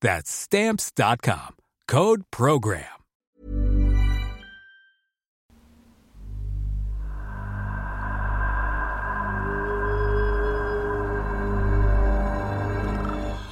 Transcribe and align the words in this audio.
That's 0.00 0.30
stamps.com. 0.30 1.56
Code 1.86 2.22
program. 2.30 2.84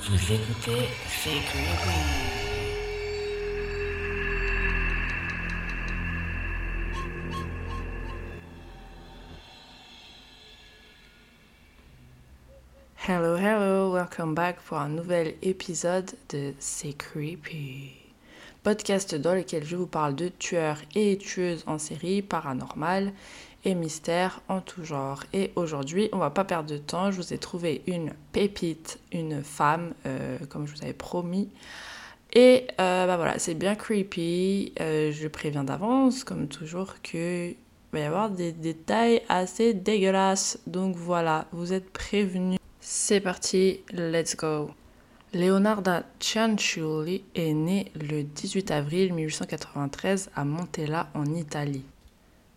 Vous 0.08 0.32
écoutez 0.32 0.88
Hello, 13.08 13.36
hello, 13.36 13.92
welcome 13.92 14.34
back 14.34 14.56
pour 14.62 14.78
un 14.78 14.88
nouvel 14.88 15.36
épisode 15.40 16.10
de 16.30 16.54
C'est 16.58 16.92
Creepy. 16.92 17.92
Podcast 18.64 19.14
dans 19.14 19.32
lequel 19.32 19.64
je 19.64 19.76
vous 19.76 19.86
parle 19.86 20.16
de 20.16 20.26
tueurs 20.26 20.78
et 20.96 21.16
tueuses 21.16 21.62
en 21.68 21.78
série, 21.78 22.20
paranormales 22.20 23.12
et 23.64 23.76
mystères 23.76 24.40
en 24.48 24.60
tout 24.60 24.82
genre. 24.82 25.22
Et 25.32 25.52
aujourd'hui, 25.54 26.08
on 26.12 26.18
va 26.18 26.30
pas 26.30 26.42
perdre 26.42 26.68
de 26.68 26.78
temps, 26.78 27.12
je 27.12 27.18
vous 27.18 27.32
ai 27.32 27.38
trouvé 27.38 27.82
une 27.86 28.12
pépite, 28.32 28.98
une 29.12 29.44
femme, 29.44 29.94
euh, 30.04 30.38
comme 30.48 30.66
je 30.66 30.74
vous 30.74 30.82
avais 30.82 30.92
promis. 30.92 31.48
Et 32.32 32.66
euh, 32.80 33.06
bah 33.06 33.16
voilà, 33.16 33.38
c'est 33.38 33.54
bien 33.54 33.76
creepy. 33.76 34.72
Euh, 34.80 35.12
je 35.12 35.28
préviens 35.28 35.62
d'avance, 35.62 36.24
comme 36.24 36.48
toujours, 36.48 36.94
que 37.04 37.52
va 37.92 38.00
y 38.00 38.02
avoir 38.02 38.30
des 38.30 38.50
détails 38.50 39.22
assez 39.28 39.74
dégueulasses. 39.74 40.58
Donc 40.66 40.96
voilà, 40.96 41.46
vous 41.52 41.72
êtes 41.72 41.88
prévenus. 41.92 42.58
C'est 42.88 43.18
parti, 43.18 43.80
let's 43.92 44.36
go. 44.36 44.70
Leonarda 45.34 46.04
Cianciulli 46.20 47.24
est 47.34 47.52
née 47.52 47.90
le 47.96 48.22
18 48.22 48.70
avril 48.70 49.12
1893 49.12 50.30
à 50.36 50.44
Montella 50.44 51.08
en 51.14 51.24
Italie. 51.34 51.82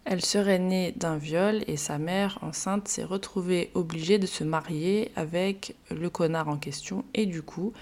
Elle 0.05 0.23
serait 0.23 0.59
née 0.59 0.93
d'un 0.95 1.17
viol 1.17 1.63
et 1.65 1.77
sa 1.77 1.97
mère, 1.97 2.37
enceinte, 2.43 2.87
s'est 2.87 3.03
retrouvée 3.03 3.71
obligée 3.73 4.19
de 4.19 4.27
se 4.27 4.43
marier 4.43 5.11
avec 5.15 5.75
le 5.89 6.11
connard 6.11 6.47
en 6.47 6.57
question 6.57 7.05
et 7.15 7.25
du 7.25 7.41
coup, 7.41 7.73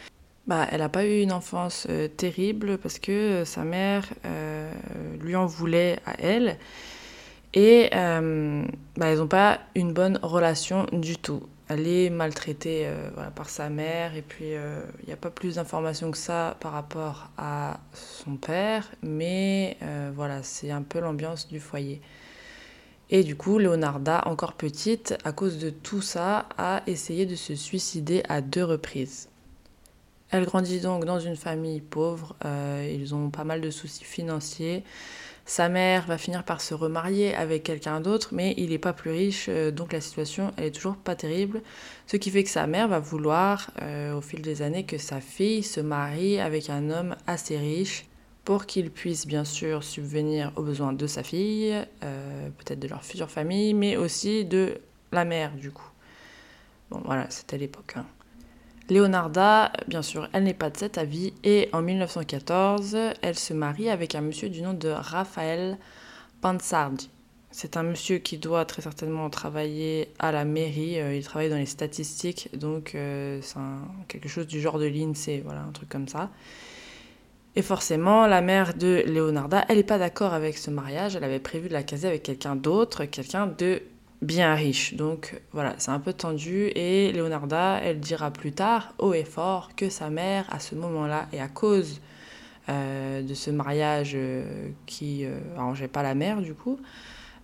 bah, 0.48 0.70
elle 0.72 0.80
n'a 0.80 0.88
pas 0.88 1.06
eu 1.06 1.20
une 1.20 1.34
enfance 1.34 1.86
euh, 1.90 2.08
terrible 2.08 2.78
parce 2.78 2.98
que 2.98 3.44
sa 3.44 3.66
mère 3.66 4.08
euh, 4.24 4.72
lui 5.20 5.36
en 5.36 5.48
voulait 5.48 6.00
à 6.06 6.14
elle 6.22 6.58
et 7.54 7.90
euh, 7.94 8.64
bah, 8.96 9.12
ils 9.12 9.18
n'ont 9.18 9.28
pas 9.28 9.60
une 9.76 9.92
bonne 9.92 10.18
relation 10.24 10.86
du 10.94 11.18
tout 11.18 11.44
elle 11.70 11.88
est 11.88 12.10
maltraitée 12.10 12.84
euh, 12.86 13.10
par 13.36 13.50
sa 13.50 13.70
mère 13.70 14.16
et 14.16 14.22
puis 14.22 14.46
il 14.46 14.56
euh, 14.56 14.82
n'y 15.06 15.14
a 15.14 15.18
pas 15.18 15.30
plus 15.30 15.56
d'informations 15.56 16.12
que 16.12 16.18
ça 16.18 16.56
par 16.60 16.72
rapport 16.72 17.30
à 17.38 17.80
son 17.94 18.38
père, 18.38 18.90
mais 19.04 19.78
euh, 19.82 20.12
voilà, 20.16 20.44
c'est 20.44 20.72
un 20.72 20.82
peu 20.82 21.00
l'ambiance 21.00 21.48
du 21.48 21.60
foyer. 21.60 22.02
Et 23.10 23.24
du 23.24 23.36
coup, 23.36 23.58
Leonarda, 23.58 24.28
encore 24.28 24.54
petite, 24.54 25.18
à 25.24 25.32
cause 25.32 25.60
de 25.60 25.70
tout 25.70 26.02
ça, 26.02 26.48
a 26.58 26.84
essayé 26.88 27.26
de 27.26 27.36
se 27.36 27.56
suicider 27.56 28.22
à 28.28 28.42
deux 28.42 28.66
reprises. 28.66 29.30
Elle 30.30 30.46
grandit 30.46 30.82
donc 30.82 31.06
dans 31.06 31.22
une 31.22 31.38
famille 31.38 31.80
pauvre, 31.80 32.36
ils 32.44 33.16
ont 33.16 33.30
pas 33.30 33.46
mal 33.46 33.62
de 33.62 33.70
soucis 33.70 34.04
financiers. 34.04 34.84
Sa 35.48 35.70
mère 35.70 36.06
va 36.08 36.18
finir 36.18 36.44
par 36.44 36.60
se 36.60 36.74
remarier 36.74 37.34
avec 37.34 37.64
quelqu'un 37.64 38.02
d'autre, 38.02 38.32
mais 38.34 38.54
il 38.58 38.72
n'est 38.72 38.78
pas 38.78 38.92
plus 38.92 39.12
riche, 39.12 39.46
euh, 39.48 39.72
donc 39.72 39.94
la 39.94 40.02
situation 40.02 40.52
elle 40.58 40.66
est 40.66 40.72
toujours 40.72 40.98
pas 40.98 41.16
terrible. 41.16 41.62
Ce 42.06 42.18
qui 42.18 42.32
fait 42.32 42.44
que 42.44 42.50
sa 42.50 42.68
mère 42.68 42.90
va 42.90 43.00
vouloir, 43.00 43.72
euh, 43.82 44.14
au 44.14 44.20
fil 44.20 44.42
des 44.42 44.62
années, 44.62 44.84
que 44.84 44.98
sa 44.98 45.22
fille 45.22 45.64
se 45.64 45.80
marie 45.80 46.38
avec 46.42 46.70
un 46.70 46.90
homme 46.90 47.16
assez 47.28 47.58
riche 47.58 48.06
pour 48.44 48.66
qu'il 48.66 48.92
puisse 48.92 49.26
bien 49.26 49.46
sûr 49.46 49.86
subvenir 49.86 50.52
aux 50.58 50.64
besoins 50.64 50.92
de 50.92 51.08
sa 51.08 51.24
fille, 51.24 51.74
euh, 52.04 52.50
peut-être 52.58 52.80
de 52.80 52.90
leur 52.90 53.06
future 53.06 53.32
famille, 53.32 53.74
mais 53.74 53.96
aussi 53.96 54.44
de 54.44 54.82
la 55.14 55.24
mère 55.24 55.54
du 55.56 55.72
coup. 55.72 55.90
Bon 56.90 57.02
voilà, 57.06 57.26
c'était 57.30 57.58
l'époque. 57.58 57.94
Hein. 57.96 58.06
Leonarda, 58.90 59.74
bien 59.88 60.02
sûr, 60.02 60.30
elle 60.32 60.44
n'est 60.44 60.54
pas 60.54 60.70
de 60.70 60.78
cet 60.78 60.98
avis 60.98 61.34
et 61.44 61.70
en 61.74 61.82
1914, 61.82 62.98
elle 63.22 63.38
se 63.38 63.54
marie 63.54 63.90
avec 63.90 64.16
un 64.16 64.22
monsieur 64.22 64.48
du 64.48 64.62
nom 64.62 64.74
de 64.74 64.88
Raphaël 64.88 65.78
Pansardi. 66.40 67.10
C'est 67.52 67.76
un 67.76 67.84
monsieur 67.84 68.20
qui 68.20 68.38
doit 68.38 68.64
très 68.66 68.82
certainement 68.82 69.30
travailler 69.30 70.14
à 70.20 70.32
la 70.32 70.46
mairie, 70.46 71.00
euh, 71.00 71.16
il 71.16 71.24
travaille 71.24 71.50
dans 71.50 71.58
les 71.58 71.66
statistiques, 71.66 72.50
donc 72.58 72.94
euh, 72.96 73.40
c'est 73.42 73.60
quelque 74.08 74.30
chose 74.30 74.48
du 74.48 74.62
genre 74.62 74.80
de 74.80 74.86
l'INSEE, 74.86 75.42
voilà, 75.44 75.62
un 75.64 75.72
truc 75.72 75.90
comme 75.90 76.08
ça. 76.08 76.30
Et 77.56 77.62
forcément, 77.64 78.28
la 78.28 78.42
mère 78.42 78.74
de 78.74 79.04
Leonarda, 79.08 79.66
elle 79.68 79.78
n'est 79.78 79.84
pas 79.84 79.98
d'accord 79.98 80.34
avec 80.34 80.58
ce 80.58 80.70
mariage, 80.70 81.16
elle 81.16 81.24
avait 81.24 81.40
prévu 81.40 81.68
de 81.68 81.74
la 81.74 81.84
caser 81.84 82.08
avec 82.08 82.24
quelqu'un 82.24 82.56
d'autre, 82.56 83.06
quelqu'un 83.06 83.48
de 83.48 83.82
bien 84.22 84.54
riche. 84.56 84.96
Donc 84.96 85.40
voilà, 85.52 85.76
c'est 85.78 85.92
un 85.92 86.00
peu 86.00 86.14
tendu. 86.14 86.68
Et 86.76 87.12
Leonarda, 87.12 87.80
elle 87.84 88.00
dira 88.00 88.32
plus 88.32 88.52
tard, 88.52 88.94
haut 89.00 89.14
et 89.14 89.24
fort, 89.24 89.76
que 89.76 89.90
sa 89.90 90.10
mère, 90.10 90.46
à 90.50 90.60
ce 90.60 90.76
moment-là, 90.76 91.28
et 91.32 91.40
à 91.40 91.48
cause 91.48 92.02
euh, 92.70 93.22
de 93.22 93.34
ce 93.34 93.50
mariage 93.50 94.12
euh, 94.16 94.70
qui 94.86 95.26
euh, 95.26 95.88
pas 95.92 96.04
la 96.04 96.16
mère, 96.16 96.42
du 96.42 96.54
coup, 96.54 96.80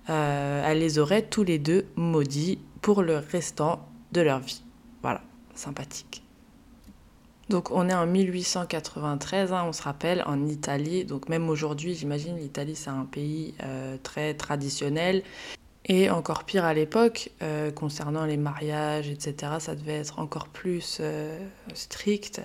elle 0.07 0.79
les 0.79 1.00
aurait 1.00 1.22
tous 1.22 1.44
les 1.44 1.59
deux 1.59 1.85
maudits 1.95 2.59
pour 2.81 3.01
le 3.03 3.17
restant 3.17 3.88
de 4.11 4.19
leur 4.22 4.40
vie. 4.40 4.61
Voilà, 5.01 5.22
sympathique. 5.55 6.23
Donc 7.49 7.72
on 7.72 7.87
est 7.87 7.93
en 7.93 8.05
1893, 8.05 9.53
hein, 9.53 9.64
on 9.66 9.72
se 9.72 9.81
rappelle, 9.81 10.23
en 10.26 10.46
Italie. 10.47 11.05
Donc 11.05 11.29
même 11.29 11.49
aujourd'hui, 11.49 11.96
j'imagine, 11.96 12.37
l'Italie 12.37 12.76
c'est 12.76 12.90
un 12.90 13.05
pays 13.05 13.53
très 14.03 14.34
traditionnel. 14.34 15.23
Et 15.85 16.09
encore 16.09 16.46
pire 16.46 16.64
à 16.64 16.74
l'époque, 16.74 17.30
euh, 17.41 17.70
concernant 17.72 18.26
les 18.26 18.38
mariages, 18.38 19.09
etc., 19.09 19.53
ça 19.59 19.76
devait 19.76 19.97
être 19.97 20.20
encore 20.20 20.47
plus 20.47 21.00
euh, 21.02 21.38
strict. 21.74 22.41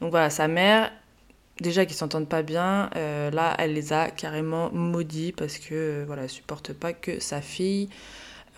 Donc 0.00 0.12
voilà, 0.12 0.30
sa 0.30 0.46
mère, 0.46 0.92
déjà 1.60 1.84
qu'ils 1.84 1.96
s'entendent 1.96 2.28
pas 2.28 2.42
bien, 2.42 2.90
euh, 2.94 3.30
là, 3.32 3.56
elle 3.58 3.74
les 3.74 3.92
a 3.92 4.10
carrément 4.10 4.70
maudits 4.70 5.32
parce 5.32 5.58
que 5.58 6.04
voilà, 6.06 6.28
supporte 6.28 6.72
pas 6.72 6.92
que 6.92 7.18
sa 7.20 7.40
fille 7.40 7.88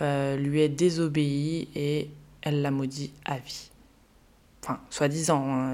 lui 0.01 0.61
ait 0.61 0.69
désobéi 0.69 1.69
et 1.75 2.09
elle 2.43 2.63
l'a 2.63 2.71
maudit 2.71 3.13
à 3.25 3.39
vie. 3.39 3.71
Enfin, 4.63 4.79
soi-disant. 4.91 5.45
Hein, 5.45 5.73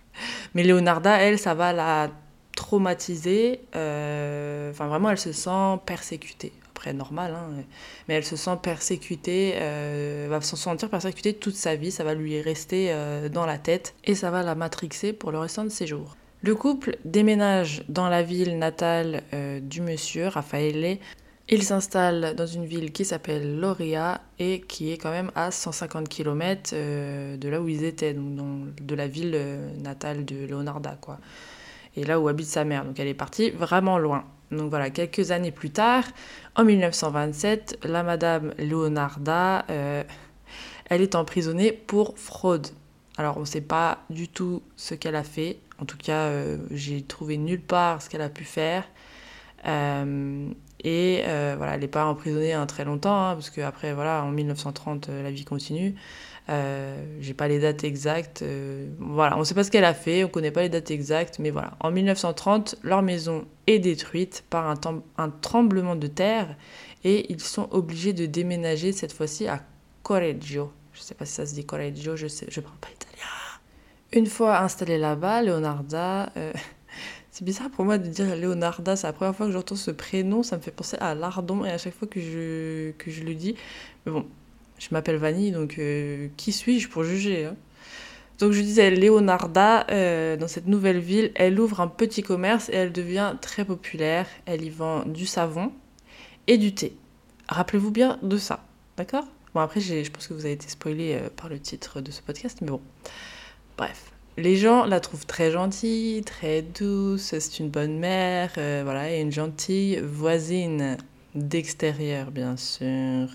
Mais 0.54 0.64
Leonarda, 0.64 1.20
elle, 1.20 1.38
ça 1.38 1.54
va 1.54 1.72
la 1.72 2.10
traumatiser. 2.56 3.60
Enfin, 3.72 4.88
vraiment, 4.88 5.10
elle 5.10 5.18
se 5.18 5.30
sent 5.30 5.78
persécutée 5.84 6.52
près 6.76 6.92
normal, 6.92 7.34
hein, 7.34 7.64
mais 8.06 8.14
elle 8.14 8.24
se 8.24 8.36
sent 8.36 8.58
persécutée, 8.62 9.54
euh, 9.56 10.28
va 10.30 10.40
se 10.40 10.54
sentir 10.54 10.88
persécutée 10.88 11.34
toute 11.34 11.56
sa 11.56 11.74
vie, 11.74 11.90
ça 11.90 12.04
va 12.04 12.14
lui 12.14 12.40
rester 12.40 12.88
euh, 12.90 13.28
dans 13.28 13.46
la 13.46 13.58
tête 13.58 13.94
et 14.04 14.14
ça 14.14 14.30
va 14.30 14.44
la 14.44 14.54
matrixer 14.54 15.12
pour 15.12 15.32
le 15.32 15.38
restant 15.38 15.64
de 15.64 15.70
ses 15.70 15.88
jours. 15.88 16.16
Le 16.42 16.54
couple 16.54 16.98
déménage 17.04 17.82
dans 17.88 18.08
la 18.08 18.22
ville 18.22 18.58
natale 18.58 19.22
euh, 19.32 19.58
du 19.58 19.80
monsieur, 19.80 20.28
Raffaele. 20.28 20.98
Il 21.48 21.62
s'installe 21.62 22.34
dans 22.36 22.46
une 22.46 22.66
ville 22.66 22.92
qui 22.92 23.04
s'appelle 23.04 23.58
Loria 23.58 24.20
et 24.38 24.60
qui 24.60 24.92
est 24.92 24.98
quand 24.98 25.12
même 25.12 25.30
à 25.34 25.50
150 25.50 26.08
km 26.08 26.74
de 26.74 27.48
là 27.48 27.60
où 27.60 27.68
ils 27.68 27.84
étaient, 27.84 28.14
donc 28.14 28.74
de 28.84 28.94
la 28.96 29.06
ville 29.06 29.40
natale 29.78 30.24
de 30.24 30.44
Leonarda, 30.44 30.98
quoi. 31.00 31.18
Et 31.94 32.04
là 32.04 32.18
où 32.18 32.26
habite 32.26 32.48
sa 32.48 32.64
mère. 32.64 32.84
Donc 32.84 32.98
elle 32.98 33.06
est 33.06 33.14
partie 33.14 33.50
vraiment 33.50 33.96
loin. 33.96 34.24
Donc 34.50 34.70
voilà, 34.70 34.90
quelques 34.90 35.30
années 35.30 35.50
plus 35.50 35.70
tard, 35.70 36.04
en 36.54 36.64
1927, 36.64 37.80
la 37.84 38.02
Madame 38.02 38.54
Leonarda, 38.58 39.64
euh, 39.70 40.04
elle 40.88 41.02
est 41.02 41.14
emprisonnée 41.14 41.72
pour 41.72 42.18
fraude. 42.18 42.68
Alors 43.18 43.38
on 43.38 43.40
ne 43.40 43.44
sait 43.44 43.60
pas 43.60 44.04
du 44.10 44.28
tout 44.28 44.62
ce 44.76 44.94
qu'elle 44.94 45.16
a 45.16 45.24
fait. 45.24 45.58
En 45.80 45.84
tout 45.84 45.96
cas, 45.98 46.26
euh, 46.26 46.58
j'ai 46.70 47.02
trouvé 47.02 47.36
nulle 47.38 47.60
part 47.60 48.02
ce 48.02 48.08
qu'elle 48.08 48.22
a 48.22 48.28
pu 48.28 48.44
faire. 48.44 48.84
Euh, 49.66 50.48
et 50.84 51.22
voilà, 51.56 51.74
elle 51.74 51.80
n'est 51.80 51.88
pas 51.88 52.04
emprisonnée 52.04 52.52
un 52.52 52.66
très 52.66 52.84
longtemps, 52.84 53.28
hein, 53.28 53.34
parce 53.34 53.50
qu'après, 53.50 53.92
voilà, 53.92 54.22
en 54.22 54.30
1930, 54.30 55.08
la 55.08 55.32
vie 55.32 55.44
continue. 55.44 55.96
Euh, 56.48 57.04
j'ai 57.20 57.34
pas 57.34 57.48
les 57.48 57.58
dates 57.58 57.82
exactes. 57.84 58.42
Euh, 58.42 58.88
voilà, 58.98 59.36
on 59.36 59.44
sait 59.44 59.54
pas 59.54 59.64
ce 59.64 59.70
qu'elle 59.70 59.84
a 59.84 59.94
fait, 59.94 60.22
on 60.22 60.28
connaît 60.28 60.52
pas 60.52 60.62
les 60.62 60.68
dates 60.68 60.90
exactes, 60.90 61.38
mais 61.38 61.50
voilà. 61.50 61.72
En 61.80 61.90
1930, 61.90 62.76
leur 62.82 63.02
maison 63.02 63.46
est 63.66 63.80
détruite 63.80 64.44
par 64.48 64.68
un, 64.68 65.30
tremblement 65.30 65.96
de 65.96 66.06
terre 66.06 66.56
et 67.04 67.32
ils 67.32 67.40
sont 67.40 67.68
obligés 67.72 68.12
de 68.12 68.26
déménager 68.26 68.92
cette 68.92 69.12
fois-ci 69.12 69.48
à 69.48 69.62
Correggio. 70.02 70.70
Je 70.92 71.00
sais 71.00 71.14
pas 71.14 71.24
si 71.24 71.34
ça 71.34 71.46
se 71.46 71.54
dit 71.54 71.66
Correggio, 71.66 72.16
je 72.16 72.28
sais, 72.28 72.46
je 72.48 72.60
parle 72.60 72.76
pas 72.78 72.88
italien. 72.90 73.26
Une 74.12 74.26
fois 74.26 74.60
installée 74.60 74.98
là-bas, 74.98 75.42
Leonarda. 75.42 76.30
Euh, 76.36 76.52
c'est 77.32 77.44
bizarre 77.44 77.70
pour 77.70 77.84
moi 77.84 77.98
de 77.98 78.06
dire 78.06 78.36
Leonarda, 78.36 78.94
c'est 78.94 79.08
la 79.08 79.12
première 79.12 79.34
fois 79.34 79.46
que 79.46 79.52
j'entends 79.52 79.74
ce 79.74 79.90
prénom, 79.90 80.44
ça 80.44 80.56
me 80.56 80.62
fait 80.62 80.70
penser 80.70 80.96
à 81.00 81.16
Lardon 81.16 81.64
et 81.64 81.72
à 81.72 81.78
chaque 81.78 81.94
fois 81.94 82.06
que 82.06 82.20
je, 82.20 82.92
que 82.92 83.10
je 83.10 83.24
le 83.24 83.34
dis. 83.34 83.56
Mais 84.06 84.12
bon, 84.12 84.26
je 84.78 84.88
m'appelle 84.90 85.16
Vanille, 85.16 85.52
donc 85.52 85.78
euh, 85.78 86.28
qui 86.36 86.52
suis-je 86.52 86.88
pour 86.88 87.04
juger 87.04 87.46
hein? 87.46 87.56
Donc 88.38 88.52
je 88.52 88.60
disais, 88.60 88.90
Leonarda, 88.90 89.86
euh, 89.90 90.36
dans 90.36 90.48
cette 90.48 90.66
nouvelle 90.66 90.98
ville, 90.98 91.32
elle 91.36 91.58
ouvre 91.58 91.80
un 91.80 91.88
petit 91.88 92.22
commerce 92.22 92.68
et 92.68 92.74
elle 92.74 92.92
devient 92.92 93.34
très 93.40 93.64
populaire. 93.64 94.26
Elle 94.44 94.62
y 94.62 94.68
vend 94.68 95.06
du 95.06 95.24
savon 95.24 95.72
et 96.46 96.58
du 96.58 96.74
thé. 96.74 96.94
Rappelez-vous 97.48 97.90
bien 97.90 98.18
de 98.22 98.36
ça, 98.36 98.62
d'accord? 98.98 99.24
Bon, 99.54 99.60
après, 99.60 99.80
je 99.80 100.10
pense 100.10 100.26
que 100.26 100.34
vous 100.34 100.44
avez 100.44 100.52
été 100.52 100.68
spoilé 100.68 101.14
euh, 101.14 101.30
par 101.34 101.48
le 101.48 101.58
titre 101.58 102.02
de 102.02 102.10
ce 102.10 102.20
podcast, 102.20 102.58
mais 102.60 102.68
bon. 102.68 102.82
Bref. 103.78 104.12
Les 104.36 104.56
gens 104.56 104.84
la 104.84 105.00
trouvent 105.00 105.24
très 105.24 105.50
gentille, 105.50 106.22
très 106.22 106.60
douce, 106.60 107.38
c'est 107.38 107.58
une 107.58 107.70
bonne 107.70 107.98
mère, 107.98 108.50
voilà, 108.54 109.10
et 109.10 109.22
une 109.22 109.32
gentille 109.32 109.98
voisine 110.04 110.98
d'extérieur, 111.36 112.30
bien 112.30 112.56
sûr. 112.56 113.28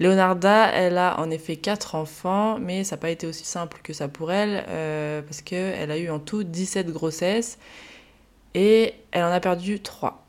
Leonarda, 0.00 0.70
elle 0.72 0.98
a 0.98 1.20
en 1.20 1.30
effet 1.30 1.56
quatre 1.56 1.94
enfants, 1.94 2.58
mais 2.58 2.84
ça 2.84 2.96
n'a 2.96 3.00
pas 3.00 3.10
été 3.10 3.26
aussi 3.26 3.44
simple 3.44 3.80
que 3.82 3.92
ça 3.92 4.08
pour 4.08 4.32
elle, 4.32 4.64
euh, 4.68 5.22
parce 5.22 5.42
qu'elle 5.42 5.90
a 5.90 5.98
eu 5.98 6.10
en 6.10 6.18
tout 6.18 6.42
17 6.42 6.90
grossesses, 6.90 7.58
et 8.54 8.94
elle 9.12 9.24
en 9.24 9.30
a 9.30 9.40
perdu 9.40 9.80
3. 9.80 10.24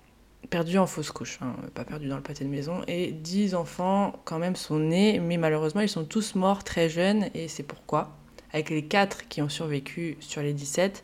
Perdu 0.49 0.77
en 0.77 0.85
fausse 0.85 1.11
couche, 1.11 1.39
hein, 1.41 1.55
pas 1.73 1.83
perdu 1.83 2.07
dans 2.07 2.17
le 2.17 2.21
pâté 2.21 2.45
de 2.45 2.49
maison, 2.49 2.81
et 2.87 3.11
10 3.11 3.55
enfants 3.55 4.13
quand 4.25 4.37
même 4.37 4.55
sont 4.55 4.77
nés, 4.77 5.19
mais 5.19 5.37
malheureusement 5.37 5.81
ils 5.81 5.89
sont 5.89 6.05
tous 6.05 6.35
morts 6.35 6.63
très 6.63 6.87
jeunes, 6.87 7.29
et 7.33 7.47
c'est 7.47 7.63
pourquoi, 7.63 8.15
avec 8.53 8.69
les 8.69 8.85
4 8.85 9.27
qui 9.27 9.41
ont 9.41 9.49
survécu 9.49 10.17
sur 10.19 10.43
les 10.43 10.53
17, 10.53 11.03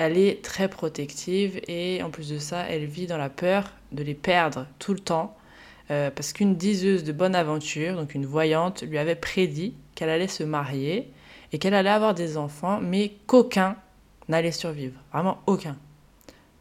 elle 0.00 0.16
est 0.16 0.42
très 0.42 0.68
protective, 0.68 1.60
et 1.68 2.02
en 2.02 2.08
plus 2.08 2.30
de 2.30 2.38
ça, 2.38 2.64
elle 2.70 2.86
vit 2.86 3.06
dans 3.06 3.18
la 3.18 3.28
peur 3.28 3.70
de 3.92 4.02
les 4.02 4.14
perdre 4.14 4.66
tout 4.78 4.94
le 4.94 4.98
temps, 4.98 5.36
euh, 5.90 6.10
parce 6.10 6.32
qu'une 6.32 6.56
diseuse 6.56 7.04
de 7.04 7.12
bonne 7.12 7.34
aventure, 7.34 7.96
donc 7.96 8.14
une 8.14 8.24
voyante, 8.24 8.82
lui 8.82 8.96
avait 8.96 9.14
prédit 9.14 9.74
qu'elle 9.94 10.08
allait 10.08 10.26
se 10.26 10.42
marier 10.42 11.10
et 11.52 11.58
qu'elle 11.58 11.74
allait 11.74 11.90
avoir 11.90 12.14
des 12.14 12.38
enfants, 12.38 12.80
mais 12.80 13.12
qu'aucun 13.26 13.76
n'allait 14.30 14.52
survivre. 14.52 14.98
Vraiment 15.12 15.42
aucun. 15.46 15.76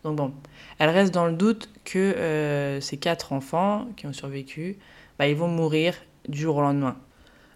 Donc 0.04 0.18
bon, 0.18 0.34
elle 0.78 0.90
reste 0.90 1.14
dans 1.14 1.26
le 1.26 1.34
doute 1.34 1.70
que 1.86 1.98
euh, 1.98 2.82
ces 2.82 2.98
quatre 2.98 3.32
enfants 3.32 3.88
qui 3.96 4.06
ont 4.06 4.12
survécu, 4.12 4.80
bah, 5.18 5.30
ils 5.30 5.36
vont 5.38 5.48
mourir 5.48 5.96
du 6.28 6.40
jour 6.40 6.58
au 6.58 6.62
lendemain. 6.62 6.98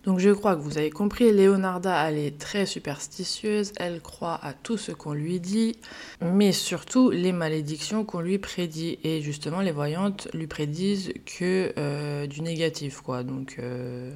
Donc 0.03 0.19
je 0.19 0.29
crois 0.31 0.55
que 0.55 0.61
vous 0.61 0.77
avez 0.77 0.89
compris, 0.89 1.31
Leonarda, 1.31 2.09
elle 2.09 2.17
est 2.17 2.37
très 2.37 2.65
superstitieuse, 2.65 3.71
elle 3.77 4.01
croit 4.01 4.37
à 4.43 4.53
tout 4.53 4.77
ce 4.77 4.91
qu'on 4.91 5.13
lui 5.13 5.39
dit, 5.39 5.77
mais 6.21 6.51
surtout 6.51 7.09
les 7.09 7.31
malédictions 7.31 8.03
qu'on 8.03 8.19
lui 8.19 8.37
prédit. 8.37 8.99
Et 9.05 9.21
justement, 9.21 9.61
les 9.61 9.71
voyantes 9.71 10.27
lui 10.33 10.47
prédisent 10.47 11.13
que 11.25 11.73
euh, 11.77 12.27
du 12.27 12.41
négatif, 12.41 12.99
quoi. 12.99 13.23
Donc 13.23 13.55
euh, 13.59 14.11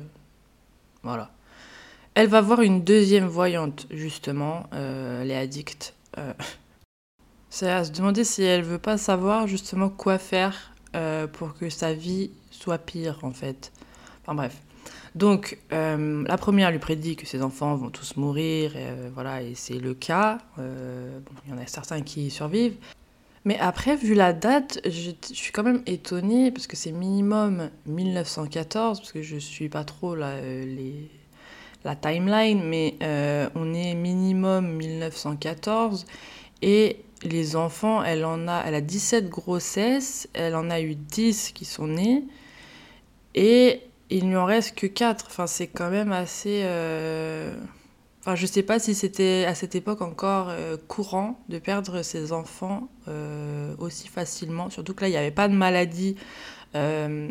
voilà. 1.03 1.31
Elle 2.15 2.27
va 2.27 2.41
voir 2.41 2.61
une 2.61 2.83
deuxième 2.83 3.27
voyante, 3.27 3.87
justement, 3.89 4.67
euh, 4.73 5.21
elle 5.21 5.31
est 5.31 5.37
addicte. 5.37 5.93
C'est 7.49 7.71
à 7.71 7.85
se 7.85 7.91
demander 7.91 8.23
si 8.23 8.43
elle 8.43 8.63
veut 8.63 8.79
pas 8.79 8.97
savoir 8.97 9.47
justement 9.47 9.89
quoi 9.89 10.17
faire 10.17 10.73
pour 11.33 11.53
que 11.53 11.69
sa 11.69 11.93
vie 11.93 12.31
soit 12.49 12.79
pire, 12.79 13.19
en 13.21 13.31
fait. 13.31 13.71
Enfin 14.23 14.33
bref. 14.33 14.66
Donc, 15.17 15.57
euh, 15.73 16.23
la 16.27 16.37
première 16.37 16.69
lui 16.69 16.77
prédit 16.77 17.15
que 17.15 17.25
ses 17.25 17.41
enfants 17.41 17.75
vont 17.75 17.89
tous 17.89 18.17
mourir, 18.17 18.77
et, 18.77 18.85
euh, 18.85 19.09
voilà, 19.11 19.41
et 19.41 19.55
c'est 19.55 19.79
le 19.79 19.95
cas. 19.95 20.37
Euh, 20.59 21.19
il 21.45 21.51
y 21.51 21.53
en 21.55 21.57
a 21.57 21.65
certains 21.65 22.01
qui 22.01 22.29
survivent. 22.29 22.75
Mais 23.43 23.57
après, 23.57 23.95
vu 23.95 24.13
la 24.13 24.31
date, 24.31 24.79
je, 24.85 25.09
suis 25.33 25.51
quand 25.51 25.63
même 25.63 25.81
étonnée, 25.87 26.51
parce 26.51 26.67
que 26.67 26.75
c'est 26.75 26.91
minimum 26.91 27.71
1914, 27.87 28.99
parce 28.99 29.11
que 29.11 29.23
je 29.23 29.37
suis 29.37 29.69
pas 29.69 29.83
trop 29.85 30.13
la, 30.13 30.35
la 31.83 31.95
timeline, 31.95 32.61
mais 32.63 32.95
on 33.55 33.73
est 33.73 33.95
minimum 33.95 34.67
1914, 34.73 36.05
et 36.61 36.97
les 37.23 37.55
enfants, 37.55 38.03
elle 38.03 38.23
en 38.23 38.47
a, 38.47 38.61
elle 38.67 38.75
a 38.75 38.81
17 38.81 39.29
grossesses, 39.29 40.27
elle 40.35 40.55
en 40.55 40.69
a 40.69 40.79
eu 40.79 40.93
10 40.93 41.53
qui 41.53 41.65
sont 41.65 41.87
nés, 41.87 42.23
et 43.33 43.81
il 44.09 44.29
n'y 44.29 44.35
en 44.35 44.45
reste 44.45 44.75
que 44.75 44.87
4. 44.87 45.25
Enfin, 45.27 45.47
c'est 45.47 45.67
quand 45.67 45.89
même 45.89 46.11
assez. 46.11 46.61
Euh... 46.63 47.55
Enfin, 48.21 48.35
je 48.35 48.45
sais 48.45 48.63
pas 48.63 48.77
si 48.77 48.93
c'était 48.93 49.45
à 49.47 49.55
cette 49.55 49.75
époque 49.75 50.01
encore 50.01 50.49
euh, 50.49 50.75
courant 50.87 51.39
de 51.47 51.59
perdre 51.59 52.01
ses 52.01 52.33
enfants 52.33 52.89
euh, 53.07 53.73
aussi 53.79 54.09
facilement. 54.09 54.69
Surtout 54.69 54.93
que 54.93 55.01
là, 55.01 55.07
il 55.07 55.11
n'y 55.11 55.17
avait 55.17 55.31
pas 55.31 55.47
de 55.47 55.53
maladie. 55.53 56.17
Euh, 56.75 57.29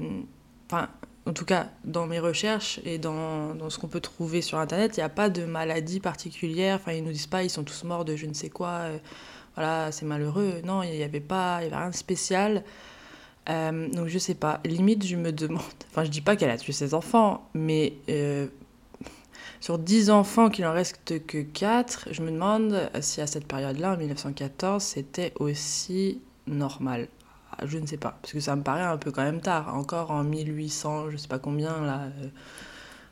enfin, 0.67 0.89
en 1.27 1.35
tout 1.35 1.45
cas, 1.45 1.69
dans 1.85 2.07
mes 2.07 2.19
recherches 2.19 2.81
et 2.85 2.97
dans, 2.99 3.55
dans 3.55 3.69
ce 3.69 3.79
qu'on 3.79 3.89
peut 3.89 4.01
trouver 4.01 4.41
sur 4.41 4.59
Internet, 4.59 4.97
il 4.97 5.01
n'y 5.01 5.05
a 5.05 5.11
pas 5.11 5.29
de 5.29 5.45
maladie 5.45 6.01
particulière. 6.01 6.77
Enfin, 6.77 6.93
ils 6.93 7.05
nous 7.05 7.13
disent 7.13 7.27
pas, 7.27 7.43
ils 7.43 7.51
sont 7.51 7.65
tous 7.65 7.85
morts 7.85 8.07
de 8.07 8.17
je 8.17 8.25
ne 8.25 8.33
sais 8.33 8.49
quoi. 8.49 8.87
voilà, 9.55 9.93
c'est 9.93 10.07
malheureux. 10.07 10.63
Non, 10.65 10.83
il 10.83 10.93
n'y 10.93 11.03
avait 11.03 11.21
pas, 11.21 11.59
il 11.61 11.65
y 11.65 11.67
avait 11.67 11.77
rien 11.77 11.91
de 11.91 11.95
spécial. 11.95 12.65
Euh, 13.49 13.89
donc 13.89 14.09
je 14.09 14.19
sais 14.19 14.35
pas, 14.35 14.61
limite 14.65 15.07
je 15.07 15.15
me 15.17 15.31
demande, 15.31 15.63
enfin 15.91 16.03
je 16.03 16.11
dis 16.11 16.21
pas 16.21 16.35
qu'elle 16.35 16.51
a 16.51 16.59
tué 16.59 16.73
ses 16.73 16.95
enfants, 16.95 17.49
mais 17.55 17.95
euh, 18.09 18.49
sur 19.61 19.79
10 19.79 20.11
enfants 20.11 20.51
qu'il 20.51 20.67
en 20.67 20.73
reste 20.73 21.25
que 21.27 21.43
4, 21.43 22.09
je 22.11 22.23
me 22.23 22.31
demande 22.33 22.91
si 23.01 23.21
à 23.21 23.27
cette 23.27 23.47
période-là, 23.47 23.93
en 23.93 23.97
1914, 23.97 24.83
c'était 24.83 25.33
aussi 25.39 26.21
normal. 26.49 27.09
Ah, 27.53 27.67
je 27.67 27.79
ne 27.79 27.87
sais 27.87 27.97
pas, 27.97 28.19
parce 28.21 28.33
que 28.33 28.41
ça 28.41 28.57
me 28.57 28.63
paraît 28.63 28.83
un 28.83 28.97
peu 28.97 29.13
quand 29.13 29.23
même 29.23 29.41
tard, 29.41 29.75
encore 29.77 30.11
en 30.11 30.25
1800, 30.25 31.11
je 31.11 31.17
sais 31.17 31.29
pas 31.29 31.39
combien, 31.39 31.81
là, 31.83 32.03
euh, 32.03 32.29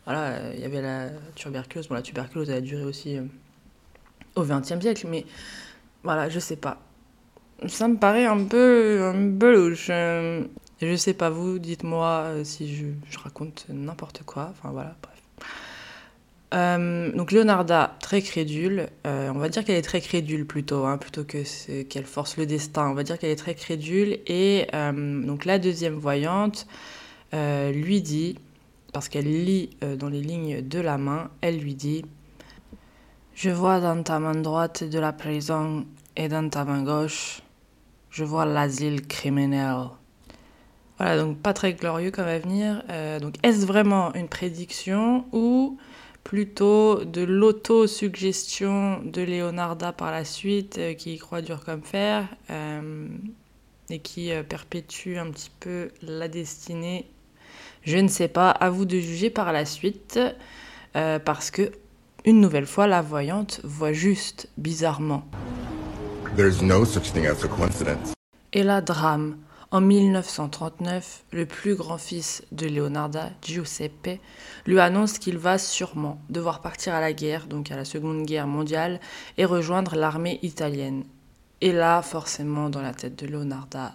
voilà, 0.05 0.53
il 0.55 0.61
y 0.61 0.65
avait 0.65 0.83
la 0.83 1.11
tuberculose, 1.37 1.89
bon 1.89 1.95
la 1.95 2.03
tuberculose 2.03 2.51
elle 2.51 2.57
a 2.57 2.61
duré 2.61 2.83
aussi 2.85 3.19
au 4.35 4.43
XXe 4.43 4.81
siècle, 4.81 5.07
mais 5.09 5.25
voilà, 6.03 6.29
je 6.29 6.41
sais 6.41 6.57
pas 6.57 6.81
ça 7.67 7.89
me 7.89 7.97
paraît 7.97 8.27
un 8.27 8.45
peu, 8.45 9.03
un 9.03 9.51
louche. 9.51 9.89
Euh, 9.91 10.45
je 10.81 10.97
sais 10.97 11.15
pas 11.15 11.31
vous, 11.31 11.59
dites-moi 11.59 12.25
euh, 12.27 12.45
si 12.45 12.75
je, 12.75 12.87
je 13.09 13.19
raconte 13.19 13.67
n'importe 13.69 14.23
quoi. 14.25 14.51
Enfin 14.51 14.71
voilà, 14.71 14.97
bref. 15.03 15.15
Euh, 16.53 17.11
donc 17.13 17.33
Leonarda, 17.33 17.97
très 18.01 18.23
crédule. 18.23 18.89
on 19.05 19.39
va 19.39 19.49
dire 19.49 19.65
qu'elle 19.65 19.77
est 19.77 19.83
très 19.83 20.01
crédule 20.01 20.47
plutôt, 20.47 20.85
hein, 20.85 20.99
plutôt 20.99 21.25
que 21.25 21.83
qu'elle 21.83 22.05
force 22.05 22.37
le 22.37 22.47
destin. 22.47 22.91
On 22.91 22.95
va 22.95 23.03
dire 23.03 23.19
qu'elle 23.19 23.31
est 23.31 23.37
très 23.37 23.55
crédule. 23.55 24.19
Et 24.27 24.67
donc 24.73 25.47
la 25.47 25.59
deuxième 25.59 25.95
voyante 25.95 26.69
lui 27.33 28.03
dit, 28.03 28.39
parce 28.93 29.09
qu'elle 29.09 29.27
lit 29.45 29.71
dans 29.99 30.09
les 30.09 30.21
lignes 30.21 30.61
de 30.63 30.79
la 30.79 30.97
main, 30.97 31.31
elle 31.41 31.59
lui 31.59 31.75
dit 31.75 32.05
Je 33.35 33.51
vois 33.51 33.81
dans 33.81 34.01
ta 34.05 34.21
main 34.21 34.37
droite 34.37 34.85
de 34.85 34.99
la 35.01 35.13
prison 35.13 35.87
et 36.17 36.29
dans 36.29 36.49
ta 36.49 36.65
main 36.65 36.85
gauche 36.85 37.43
je 38.15 38.23
vois 38.23 38.45
l'asile 38.45 39.07
criminel. 39.07 39.89
Voilà, 40.99 41.19
donc 41.19 41.39
pas 41.39 41.53
très 41.53 41.73
glorieux 41.75 42.13
comme 42.13 42.29
avenir. 42.29 42.85
Euh, 42.89 43.19
donc 43.19 43.35
est-ce 43.43 43.67
vraiment 43.67 44.15
une 44.15 44.29
prédiction 44.29 45.25
ou 45.33 45.77
plutôt 46.23 47.05
de 47.05 47.23
l'auto-suggestion 47.23 49.03
de 49.05 49.21
Leonarda 49.21 49.93
par 49.93 50.13
la 50.13 50.25
suite, 50.25 50.79
euh, 50.79 50.95
qui 50.95 51.19
croit 51.19 51.43
dur 51.43 51.65
comme 51.65 51.83
fer 51.83 52.29
euh, 52.51 53.09
et 53.91 53.99
qui 53.99 54.31
perpétue 54.49 55.17
un 55.17 55.33
petit 55.33 55.51
peu 55.59 55.89
la 56.01 56.29
destinée? 56.29 57.11
Je 57.83 57.99
ne 57.99 58.09
sais 58.09 58.29
pas, 58.29 58.51
à 58.51 58.71
vous 58.71 58.85
de 58.85 58.97
juger 58.97 59.29
par 59.29 59.53
la 59.53 59.67
suite, 59.67 60.19
parce 60.93 61.51
que 61.51 61.71
une 62.25 62.41
nouvelle 62.41 62.65
fois, 62.65 62.87
la 62.87 63.03
voyante 63.03 63.61
voit 63.63 63.93
juste, 63.93 64.49
bizarrement. 64.57 65.29
Et 68.53 68.65
là, 68.65 68.81
drame. 68.81 69.37
En 69.71 69.81
1939, 69.81 71.25
le 71.33 71.47
plus 71.47 71.77
grand-fils 71.77 72.43
de 72.51 72.67
Leonarda, 72.67 73.31
Giuseppe, 73.41 74.21
lui 74.67 74.81
annonce 74.81 75.19
qu'il 75.19 75.39
va 75.39 75.59
sûrement 75.59 76.21
devoir 76.31 76.61
partir 76.61 76.93
à 76.93 77.01
la 77.01 77.13
guerre, 77.13 77.47
donc 77.47 77.71
à 77.71 77.77
la 77.77 77.85
Seconde 77.85 78.25
Guerre 78.25 78.49
mondiale, 78.49 78.99
et 79.39 79.45
rejoindre 79.45 79.95
l'armée 79.95 80.41
italienne. 80.43 81.05
Et 81.61 81.73
là, 81.73 82.03
forcément, 82.03 82.69
dans 82.69 82.83
la 82.83 82.95
tête 82.95 83.17
de 83.17 83.27
Leonarda, 83.29 83.95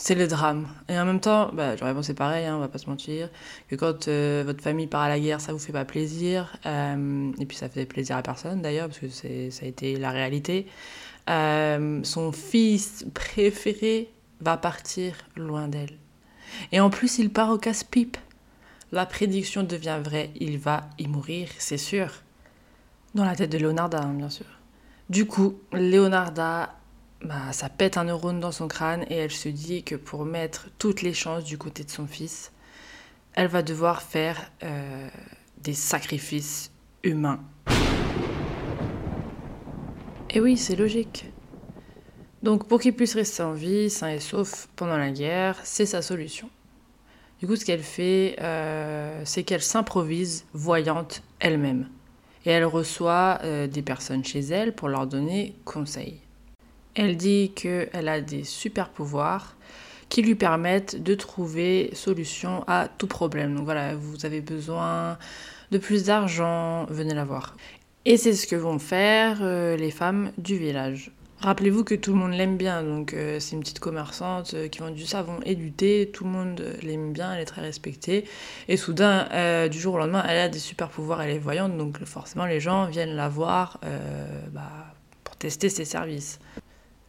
c'est 0.00 0.14
le 0.14 0.28
drame. 0.28 0.68
Et 0.88 0.96
en 0.96 1.04
même 1.04 1.18
temps, 1.18 1.50
bah, 1.52 1.74
c'est 2.02 2.14
pareil, 2.14 2.46
hein, 2.46 2.54
on 2.56 2.60
va 2.60 2.68
pas 2.68 2.78
se 2.78 2.88
mentir, 2.88 3.28
que 3.66 3.74
quand 3.74 4.06
euh, 4.06 4.44
votre 4.46 4.62
famille 4.62 4.86
part 4.86 5.02
à 5.02 5.08
la 5.08 5.18
guerre, 5.18 5.40
ça 5.40 5.52
vous 5.52 5.58
fait 5.58 5.72
pas 5.72 5.84
plaisir, 5.84 6.56
euh, 6.66 7.32
et 7.40 7.46
puis 7.46 7.56
ça 7.56 7.68
fait 7.68 7.84
plaisir 7.84 8.16
à 8.16 8.22
personne 8.22 8.62
d'ailleurs, 8.62 8.86
parce 8.86 9.00
que 9.00 9.08
ça 9.08 9.64
a 9.64 9.66
été 9.66 9.96
la 9.96 10.12
réalité. 10.12 10.68
Euh, 11.28 11.98
son 12.04 12.30
fils 12.30 13.06
préféré 13.12 14.08
va 14.40 14.56
partir 14.56 15.14
loin 15.34 15.66
d'elle. 15.66 15.98
Et 16.70 16.78
en 16.78 16.90
plus, 16.90 17.18
il 17.18 17.30
part 17.30 17.50
au 17.50 17.58
casse-pipe. 17.58 18.16
La 18.92 19.04
prédiction 19.04 19.64
devient 19.64 19.98
vraie, 20.02 20.30
il 20.36 20.58
va 20.58 20.88
y 21.00 21.08
mourir, 21.08 21.48
c'est 21.58 21.76
sûr. 21.76 22.22
Dans 23.16 23.24
la 23.24 23.34
tête 23.34 23.50
de 23.50 23.58
Leonarda, 23.58 24.00
hein, 24.00 24.14
bien 24.14 24.30
sûr. 24.30 24.46
Du 25.10 25.26
coup, 25.26 25.58
Leonarda, 25.72 26.77
bah, 27.22 27.52
ça 27.52 27.68
pète 27.68 27.96
un 27.96 28.04
neurone 28.04 28.40
dans 28.40 28.52
son 28.52 28.68
crâne 28.68 29.04
et 29.10 29.16
elle 29.16 29.30
se 29.30 29.48
dit 29.48 29.82
que 29.82 29.94
pour 29.94 30.24
mettre 30.24 30.68
toutes 30.78 31.02
les 31.02 31.14
chances 31.14 31.44
du 31.44 31.58
côté 31.58 31.84
de 31.84 31.90
son 31.90 32.06
fils, 32.06 32.52
elle 33.34 33.48
va 33.48 33.62
devoir 33.62 34.02
faire 34.02 34.50
euh, 34.62 35.08
des 35.62 35.74
sacrifices 35.74 36.70
humains 37.02 37.40
et 40.30 40.40
oui, 40.40 40.56
c'est 40.56 40.76
logique. 40.76 41.26
Donc 42.42 42.68
pour 42.68 42.80
qu'il 42.80 42.94
puisse 42.94 43.14
rester 43.14 43.42
en 43.42 43.52
vie, 43.52 43.90
sain 43.90 44.10
et 44.10 44.20
sauf 44.20 44.68
pendant 44.76 44.96
la 44.96 45.10
guerre, 45.10 45.58
c'est 45.64 45.86
sa 45.86 46.02
solution. 46.02 46.50
Du 47.40 47.46
coup, 47.46 47.56
ce 47.56 47.64
qu'elle 47.64 47.82
fait, 47.82 48.36
euh, 48.40 49.22
c'est 49.24 49.42
qu'elle 49.42 49.62
s'improvise 49.62 50.44
voyante 50.52 51.22
elle-même. 51.40 51.88
Et 52.44 52.50
elle 52.50 52.64
reçoit 52.64 53.38
euh, 53.42 53.66
des 53.66 53.82
personnes 53.82 54.24
chez 54.24 54.40
elle 54.40 54.74
pour 54.74 54.88
leur 54.88 55.06
donner 55.06 55.56
conseil. 55.64 56.20
Elle 56.94 57.16
dit 57.16 57.52
qu'elle 57.54 58.08
a 58.08 58.20
des 58.20 58.44
super 58.44 58.88
pouvoirs 58.88 59.54
qui 60.08 60.22
lui 60.22 60.34
permettent 60.34 61.02
de 61.02 61.14
trouver 61.14 61.90
solution 61.92 62.64
à 62.66 62.88
tout 62.88 63.06
problème. 63.06 63.54
Donc 63.54 63.64
voilà, 63.64 63.94
vous 63.94 64.24
avez 64.24 64.40
besoin 64.40 65.18
de 65.70 65.78
plus 65.78 66.04
d'argent, 66.04 66.86
venez 66.86 67.14
la 67.14 67.24
voir. 67.24 67.56
Et 68.04 68.16
c'est 68.16 68.32
ce 68.32 68.46
que 68.46 68.56
vont 68.56 68.78
faire 68.78 69.38
euh, 69.42 69.76
les 69.76 69.90
femmes 69.90 70.32
du 70.38 70.56
village. 70.56 71.10
Rappelez-vous 71.40 71.84
que 71.84 71.94
tout 71.94 72.12
le 72.12 72.18
monde 72.18 72.32
l'aime 72.32 72.56
bien, 72.56 72.82
donc 72.82 73.12
euh, 73.12 73.38
c'est 73.38 73.54
une 73.54 73.60
petite 73.60 73.78
commerçante 73.78 74.54
euh, 74.54 74.66
qui 74.66 74.80
vend 74.80 74.90
du 74.90 75.06
savon 75.06 75.38
et 75.44 75.54
du 75.54 75.70
thé, 75.70 76.10
tout 76.12 76.24
le 76.24 76.30
monde 76.30 76.64
l'aime 76.82 77.12
bien, 77.12 77.32
elle 77.32 77.40
est 77.40 77.44
très 77.44 77.60
respectée. 77.60 78.24
Et 78.66 78.76
soudain, 78.76 79.68
du 79.68 79.78
jour 79.78 79.94
au 79.94 79.98
lendemain, 79.98 80.24
elle 80.26 80.38
a 80.38 80.48
des 80.48 80.58
super 80.58 80.88
pouvoirs, 80.88 81.22
elle 81.22 81.30
est 81.30 81.38
voyante, 81.38 81.76
donc 81.76 82.02
forcément 82.04 82.46
les 82.46 82.60
gens 82.60 82.86
viennent 82.86 83.14
la 83.14 83.28
voir 83.28 83.78
bah, 84.52 84.70
pour 85.22 85.36
tester 85.36 85.68
ses 85.68 85.84
services. 85.84 86.40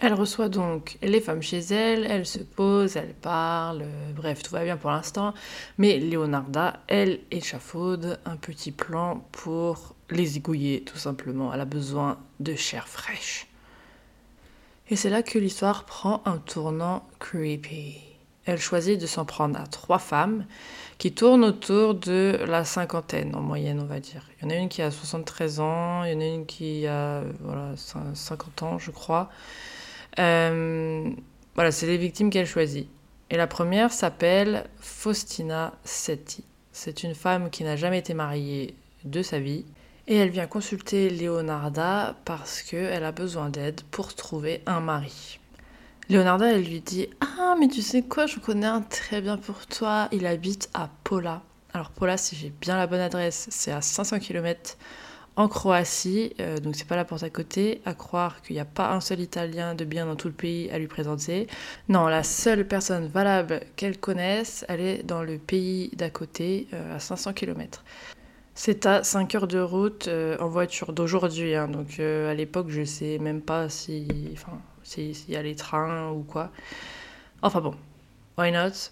Elle 0.01 0.13
reçoit 0.13 0.47
donc 0.47 0.97
les 1.01 1.19
femmes 1.19 1.41
chez 1.41 1.59
elle, 1.59 2.05
elle 2.09 2.25
se 2.25 2.39
pose, 2.39 2.95
elle 2.95 3.13
parle, 3.13 3.83
bref, 4.15 4.41
tout 4.41 4.51
va 4.51 4.63
bien 4.63 4.77
pour 4.77 4.91
l'instant. 4.91 5.33
Mais 5.77 5.99
Leonarda, 5.99 6.79
elle 6.87 7.19
échafaude 7.31 8.17
un 8.23 8.37
petit 8.37 8.71
plan 8.71 9.27
pour 9.33 9.95
les 10.09 10.25
zigouiller 10.25 10.83
tout 10.85 10.97
simplement. 10.97 11.53
Elle 11.53 11.59
a 11.59 11.65
besoin 11.65 12.17
de 12.39 12.55
chair 12.55 12.87
fraîche. 12.87 13.47
Et 14.89 14.95
c'est 14.95 15.09
là 15.09 15.21
que 15.21 15.37
l'histoire 15.37 15.83
prend 15.83 16.21
un 16.25 16.37
tournant 16.37 17.05
creepy. 17.19 17.97
Elle 18.45 18.59
choisit 18.59 18.99
de 18.99 19.05
s'en 19.05 19.25
prendre 19.25 19.59
à 19.59 19.67
trois 19.67 19.99
femmes 19.99 20.45
qui 20.97 21.11
tournent 21.11 21.43
autour 21.43 21.93
de 21.93 22.39
la 22.47 22.63
cinquantaine 22.63 23.35
en 23.35 23.41
moyenne, 23.41 23.81
on 23.81 23.85
va 23.85 23.99
dire. 23.99 24.23
Il 24.37 24.45
y 24.45 24.47
en 24.47 24.49
a 24.49 24.55
une 24.55 24.69
qui 24.69 24.81
a 24.81 24.91
73 24.91 25.59
ans, 25.59 26.05
il 26.05 26.13
y 26.13 26.15
en 26.15 26.21
a 26.21 26.25
une 26.25 26.45
qui 26.45 26.87
a 26.87 27.21
voilà, 27.41 27.73
50 28.13 28.63
ans, 28.63 28.79
je 28.79 28.91
crois. 28.91 29.29
Euh, 30.17 31.09
voilà, 31.55 31.71
c'est 31.71 31.87
les 31.87 31.97
victimes 31.97 32.29
qu'elle 32.29 32.47
choisit. 32.47 32.87
Et 33.29 33.37
la 33.37 33.47
première 33.47 33.91
s'appelle 33.91 34.65
Faustina 34.79 35.73
Setti. 35.83 36.43
C'est 36.71 37.03
une 37.03 37.13
femme 37.13 37.49
qui 37.49 37.63
n'a 37.63 37.75
jamais 37.75 37.99
été 37.99 38.13
mariée 38.13 38.75
de 39.03 39.21
sa 39.21 39.39
vie 39.39 39.65
et 40.07 40.15
elle 40.15 40.29
vient 40.29 40.47
consulter 40.47 41.11
Leonarda 41.11 42.15
parce 42.25 42.63
qu'elle 42.63 43.03
a 43.03 43.11
besoin 43.11 43.49
d'aide 43.49 43.81
pour 43.91 44.15
trouver 44.15 44.63
un 44.65 44.79
mari. 44.79 45.39
Leonarda, 46.09 46.51
elle 46.51 46.63
lui 46.63 46.81
dit 46.81 47.07
Ah, 47.21 47.55
mais 47.59 47.67
tu 47.67 47.83
sais 47.83 48.01
quoi, 48.01 48.25
je 48.25 48.39
connais 48.39 48.65
un 48.65 48.81
très 48.81 49.21
bien 49.21 49.37
pour 49.37 49.67
toi. 49.67 50.07
Il 50.11 50.25
habite 50.25 50.69
à 50.73 50.89
Pola. 51.03 51.43
Alors, 51.73 51.91
Pola, 51.91 52.17
si 52.17 52.35
j'ai 52.35 52.49
bien 52.49 52.75
la 52.77 52.87
bonne 52.87 52.99
adresse, 52.99 53.47
c'est 53.51 53.71
à 53.71 53.81
500 53.81 54.17
km 54.17 54.75
en 55.35 55.47
Croatie, 55.47 56.33
euh, 56.39 56.57
donc 56.57 56.75
c'est 56.75 56.87
pas 56.87 56.95
la 56.95 57.05
porte 57.05 57.23
à 57.23 57.29
côté. 57.29 57.81
À 57.85 57.93
croire 57.93 58.41
qu'il 58.41 58.55
n'y 58.55 58.59
a 58.59 58.65
pas 58.65 58.91
un 58.91 58.99
seul 58.99 59.19
Italien 59.19 59.75
de 59.75 59.85
bien 59.85 60.05
dans 60.05 60.15
tout 60.15 60.27
le 60.27 60.33
pays 60.33 60.69
à 60.71 60.79
lui 60.79 60.87
présenter. 60.87 61.47
Non, 61.87 62.07
la 62.07 62.23
seule 62.23 62.67
personne 62.67 63.07
valable 63.07 63.61
qu'elle 63.75 63.97
connaisse, 63.97 64.65
elle 64.67 64.81
est 64.81 65.03
dans 65.03 65.23
le 65.23 65.37
pays 65.37 65.91
d'à 65.95 66.09
côté, 66.09 66.67
euh, 66.73 66.95
à 66.95 66.99
500 66.99 67.33
km. 67.33 67.83
C'est 68.61 68.85
à 68.85 69.05
5 69.05 69.35
heures 69.35 69.47
de 69.47 69.59
route 69.59 70.09
euh, 70.09 70.37
en 70.39 70.49
voiture 70.49 70.91
d'aujourd'hui. 70.91 71.55
Hein. 71.55 71.69
donc 71.69 71.97
euh, 72.01 72.29
à 72.29 72.33
l'époque, 72.33 72.67
je 72.67 72.83
sais 72.83 73.17
même 73.17 73.41
pas 73.41 73.69
si, 73.69 74.05
enfin, 74.33 74.59
s'il 74.83 75.13
y 75.29 75.37
a 75.37 75.41
les 75.41 75.55
trains 75.55 76.11
ou 76.11 76.23
quoi. 76.23 76.51
Enfin 77.41 77.61
bon, 77.61 77.73
why 78.37 78.51
not? 78.51 78.91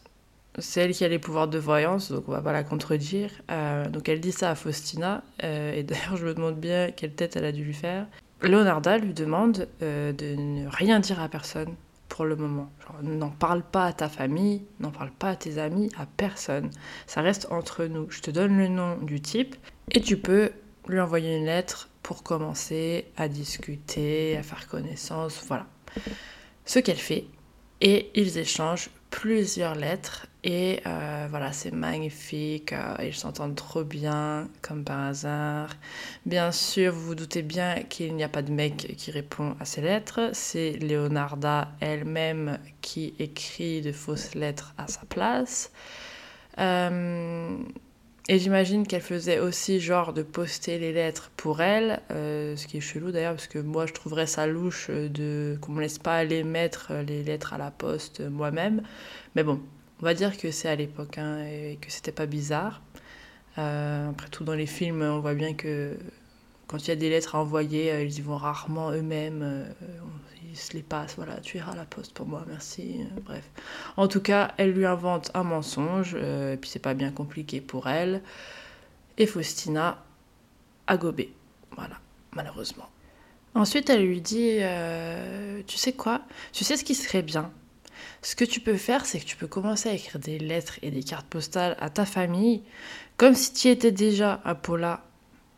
C'est 0.59 0.81
elle 0.81 0.93
qui 0.93 1.05
a 1.05 1.07
les 1.07 1.19
pouvoirs 1.19 1.47
de 1.47 1.59
voyance, 1.59 2.11
donc 2.11 2.27
on 2.27 2.31
va 2.31 2.41
pas 2.41 2.53
la 2.53 2.63
contredire. 2.63 3.29
Euh, 3.51 3.87
donc 3.89 4.09
elle 4.09 4.19
dit 4.19 4.31
ça 4.31 4.51
à 4.51 4.55
Faustina, 4.55 5.23
et 5.41 5.83
d'ailleurs 5.83 6.17
je 6.17 6.25
me 6.25 6.33
demande 6.33 6.59
bien 6.59 6.91
quelle 6.91 7.13
tête 7.13 7.35
elle 7.35 7.45
a 7.45 7.51
dû 7.51 7.63
lui 7.63 7.73
faire. 7.73 8.07
Leonarda 8.41 8.97
lui 8.97 9.13
demande 9.13 9.67
de 9.81 10.35
ne 10.35 10.67
rien 10.67 10.99
dire 10.99 11.21
à 11.21 11.29
personne 11.29 11.75
pour 12.09 12.25
le 12.25 12.35
moment. 12.35 12.71
N'en 13.03 13.29
parle 13.29 13.61
pas 13.61 13.85
à 13.85 13.93
ta 13.93 14.09
famille, 14.09 14.63
n'en 14.79 14.91
parle 14.91 15.11
pas 15.11 15.29
à 15.29 15.35
tes 15.35 15.59
amis, 15.59 15.91
à 15.97 16.05
personne. 16.05 16.71
Ça 17.05 17.21
reste 17.21 17.47
entre 17.51 17.85
nous. 17.85 18.09
Je 18.09 18.21
te 18.21 18.31
donne 18.31 18.57
le 18.57 18.67
nom 18.67 18.97
du 18.97 19.21
type 19.21 19.55
et 19.91 20.01
tu 20.01 20.17
peux 20.17 20.51
lui 20.87 20.99
envoyer 20.99 21.37
une 21.37 21.45
lettre 21.45 21.89
pour 22.01 22.23
commencer 22.23 23.05
à 23.17 23.27
discuter, 23.27 24.37
à 24.37 24.43
faire 24.43 24.67
connaissance, 24.67 25.43
voilà. 25.47 25.67
Ce 26.65 26.79
qu'elle 26.79 26.97
fait. 26.97 27.25
Et 27.81 28.09
ils 28.15 28.37
échangent 28.37 28.89
plusieurs 29.09 29.75
lettres 29.75 30.27
et 30.47 30.79
euh, 30.87 31.27
voilà, 31.29 31.51
c'est 31.51 31.73
magnifique, 31.73 32.71
euh, 32.71 32.95
ils 33.03 33.13
s'entendent 33.13 33.57
trop 33.57 33.83
bien, 33.83 34.47
comme 34.61 34.85
par 34.85 35.07
hasard. 35.07 35.71
Bien 36.25 36.53
sûr, 36.53 36.93
vous 36.93 37.07
vous 37.07 37.15
doutez 37.15 37.41
bien 37.41 37.83
qu'il 37.83 38.15
n'y 38.15 38.23
a 38.23 38.29
pas 38.29 38.41
de 38.41 38.53
mec 38.53 38.95
qui 38.95 39.11
répond 39.11 39.57
à 39.59 39.65
ces 39.65 39.81
lettres, 39.81 40.29
c'est 40.31 40.71
Leonarda 40.79 41.73
elle-même 41.81 42.59
qui 42.79 43.13
écrit 43.19 43.81
de 43.81 43.91
fausses 43.91 44.35
lettres 44.35 44.73
à 44.77 44.87
sa 44.87 45.01
place. 45.09 45.69
Euh, 46.59 47.57
et 48.29 48.39
j'imagine 48.39 48.87
qu'elle 48.87 49.01
faisait 49.01 49.39
aussi 49.39 49.81
genre 49.81 50.13
de 50.13 50.23
poster 50.23 50.79
les 50.79 50.93
lettres 50.93 51.29
pour 51.35 51.61
elle, 51.61 51.99
ce 52.09 52.67
qui 52.67 52.77
est 52.77 52.81
chelou 52.81 53.11
d'ailleurs, 53.11 53.33
parce 53.33 53.47
que 53.47 53.59
moi 53.59 53.85
je 53.85 53.91
trouverais 53.91 54.27
ça 54.27 54.47
louche 54.47 54.89
de 54.89 55.57
qu'on 55.61 55.73
me 55.73 55.81
laisse 55.81 55.99
pas 55.99 56.15
aller 56.15 56.43
mettre 56.43 56.93
les 57.05 57.23
lettres 57.23 57.53
à 57.53 57.57
la 57.57 57.71
poste 57.71 58.21
moi-même. 58.21 58.81
Mais 59.35 59.43
bon, 59.43 59.61
on 60.01 60.05
va 60.05 60.13
dire 60.13 60.37
que 60.37 60.51
c'est 60.51 60.69
à 60.69 60.75
l'époque 60.75 61.17
hein, 61.17 61.43
et 61.43 61.77
que 61.81 61.91
c'était 61.91 62.11
pas 62.11 62.25
bizarre. 62.25 62.81
Euh, 63.57 64.09
après 64.09 64.29
tout, 64.29 64.43
dans 64.43 64.53
les 64.53 64.67
films, 64.67 65.01
on 65.01 65.19
voit 65.19 65.33
bien 65.33 65.53
que 65.53 65.97
quand 66.67 66.85
il 66.85 66.89
y 66.89 66.91
a 66.91 66.95
des 66.95 67.09
lettres 67.09 67.35
à 67.35 67.39
envoyer, 67.39 67.91
euh, 67.91 68.03
ils 68.03 68.17
y 68.17 68.21
vont 68.21 68.37
rarement 68.37 68.91
eux-mêmes 68.91 69.65
se 70.57 70.73
les 70.73 70.83
passe, 70.83 71.15
voilà, 71.15 71.39
tu 71.39 71.57
iras 71.57 71.71
à 71.71 71.75
la 71.75 71.85
poste 71.85 72.13
pour 72.13 72.27
moi, 72.27 72.43
merci, 72.47 72.97
euh, 72.99 73.19
bref. 73.21 73.43
En 73.95 74.07
tout 74.07 74.21
cas, 74.21 74.53
elle 74.57 74.71
lui 74.71 74.85
invente 74.85 75.31
un 75.33 75.43
mensonge, 75.43 76.15
euh, 76.15 76.53
et 76.53 76.57
puis 76.57 76.69
c'est 76.69 76.79
pas 76.79 76.93
bien 76.93 77.11
compliqué 77.11 77.61
pour 77.61 77.87
elle. 77.87 78.21
Et 79.17 79.25
Faustina 79.25 80.03
a 80.87 80.97
gobé, 80.97 81.33
voilà, 81.75 81.95
malheureusement. 82.33 82.89
Ensuite, 83.55 83.89
elle 83.89 84.05
lui 84.05 84.21
dit, 84.21 84.57
euh, 84.61 85.61
tu 85.65 85.77
sais 85.77 85.93
quoi, 85.93 86.21
tu 86.53 86.63
sais 86.63 86.77
ce 86.77 86.83
qui 86.83 86.95
serait 86.95 87.23
bien? 87.23 87.51
Ce 88.27 88.35
que 88.35 88.43
tu 88.43 88.59
peux 88.59 88.75
faire, 88.75 89.05
c'est 89.05 89.21
que 89.21 89.23
tu 89.23 89.37
peux 89.37 89.47
commencer 89.47 89.87
à 89.87 89.93
écrire 89.93 90.19
des 90.19 90.37
lettres 90.37 90.79
et 90.81 90.91
des 90.91 91.01
cartes 91.01 91.27
postales 91.27 91.77
à 91.79 91.89
ta 91.89 92.05
famille, 92.05 92.61
comme 93.15 93.33
si 93.33 93.53
tu 93.53 93.69
étais 93.69 93.93
déjà 93.93 94.41
à 94.43 94.53
Paula. 94.53 95.05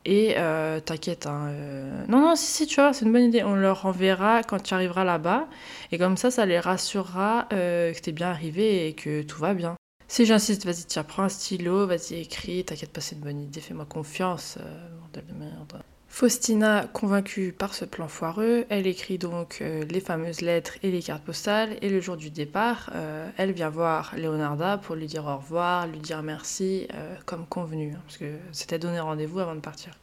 Et 0.05 0.35
euh, 0.37 0.79
t'inquiète, 0.79 1.25
hein, 1.25 1.47
euh, 1.47 2.05
non, 2.07 2.19
non, 2.19 2.35
si, 2.35 2.45
si, 2.45 2.67
tu 2.67 2.75
vois, 2.75 2.93
c'est 2.93 3.05
une 3.05 3.11
bonne 3.11 3.23
idée. 3.23 3.43
On 3.43 3.55
leur 3.55 3.87
enverra 3.87 4.43
quand 4.43 4.61
tu 4.61 4.75
arriveras 4.75 5.03
là-bas. 5.03 5.47
Et 5.91 5.97
comme 5.97 6.15
ça, 6.15 6.29
ça 6.29 6.45
les 6.45 6.59
rassurera 6.59 7.47
euh, 7.53 7.91
que 7.91 8.01
t'es 8.01 8.11
bien 8.11 8.29
arrivé 8.29 8.87
et 8.87 8.93
que 8.93 9.23
tout 9.23 9.39
va 9.39 9.55
bien. 9.55 9.75
Si 10.07 10.27
j'insiste, 10.27 10.63
vas-y, 10.63 10.85
tiens, 10.85 11.03
prends 11.03 11.23
un 11.23 11.29
stylo, 11.29 11.87
vas-y, 11.87 12.19
écris, 12.21 12.65
t'inquiète 12.65 12.93
pas, 12.93 13.01
c'est 13.01 13.15
une 13.15 13.21
bonne 13.21 13.41
idée, 13.41 13.61
fais-moi 13.61 13.85
confiance, 13.85 14.59
bordel 14.99 15.25
de 15.25 15.33
merde. 15.33 15.81
Faustina, 16.09 16.85
convaincue 16.91 17.53
par 17.53 17.73
ce 17.73 17.85
plan 17.85 18.07
foireux, 18.07 18.65
elle 18.69 18.87
écrit 18.87 19.17
donc 19.17 19.59
euh, 19.61 19.85
les 19.85 20.01
fameuses 20.01 20.41
lettres 20.41 20.73
et 20.83 20.91
les 20.91 21.01
cartes 21.01 21.23
postales, 21.23 21.77
et 21.81 21.89
le 21.89 22.01
jour 22.01 22.17
du 22.17 22.29
départ, 22.29 22.89
euh, 22.95 23.29
elle 23.37 23.51
vient 23.51 23.69
voir 23.69 24.13
Leonarda 24.17 24.79
pour 24.79 24.95
lui 24.95 25.05
dire 25.05 25.25
au 25.27 25.37
revoir, 25.37 25.87
lui 25.87 25.99
dire 25.99 26.21
merci, 26.23 26.87
euh, 26.93 27.15
comme 27.25 27.45
convenu, 27.45 27.93
hein, 27.93 28.01
parce 28.05 28.17
que 28.17 28.25
c'était 28.51 28.79
donné 28.79 28.99
rendez-vous 28.99 29.39
avant 29.39 29.55
de 29.55 29.61
partir. 29.61 29.93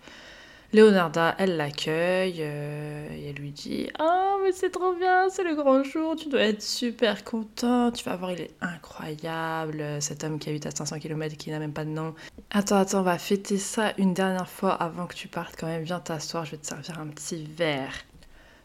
Leonarda, 0.73 1.35
elle 1.39 1.57
l'accueille 1.57 2.39
euh, 2.41 3.09
et 3.11 3.31
elle 3.31 3.37
lui 3.37 3.51
dit 3.51 3.89
Oh, 4.01 4.41
mais 4.43 4.53
c'est 4.53 4.71
trop 4.71 4.95
bien, 4.95 5.29
c'est 5.31 5.45
le 5.45 5.55
grand 5.55 5.83
jour, 5.85 6.17
tu 6.17 6.29
dois 6.29 6.41
être 6.41 6.63
super 6.63 7.25
content, 7.25 7.91
tu 7.93 8.05
vas 8.05 8.17
voir, 8.17 8.33
il 8.33 8.41
est 8.41 8.55
incroyable, 8.61 9.83
cet 10.01 10.25
homme 10.25 10.39
qui 10.39 10.51
habite 10.51 10.67
à 10.67 10.71
500 10.71 10.99
km 10.99 11.35
et 11.35 11.37
qui 11.37 11.51
n'a 11.51 11.59
même 11.59 11.73
pas 11.73 11.85
de 11.85 11.91
nom. 11.91 12.15
Attends, 12.51 12.77
attends, 12.77 13.01
on 13.01 13.03
va 13.03 13.19
fêter 13.19 13.59
ça 13.59 13.93
une 13.99 14.13
dernière 14.13 14.49
fois 14.49 14.73
avant 14.73 15.07
que 15.07 15.15
tu 15.15 15.29
partes 15.29 15.55
quand 15.59 15.67
même. 15.67 15.85
Viens 15.85 16.01
t'asseoir, 16.01 16.45
je 16.45 16.53
vais 16.53 16.57
te 16.59 16.67
servir 16.67 16.99
un 16.99 17.07
petit 17.07 17.45
verre. 17.45 17.93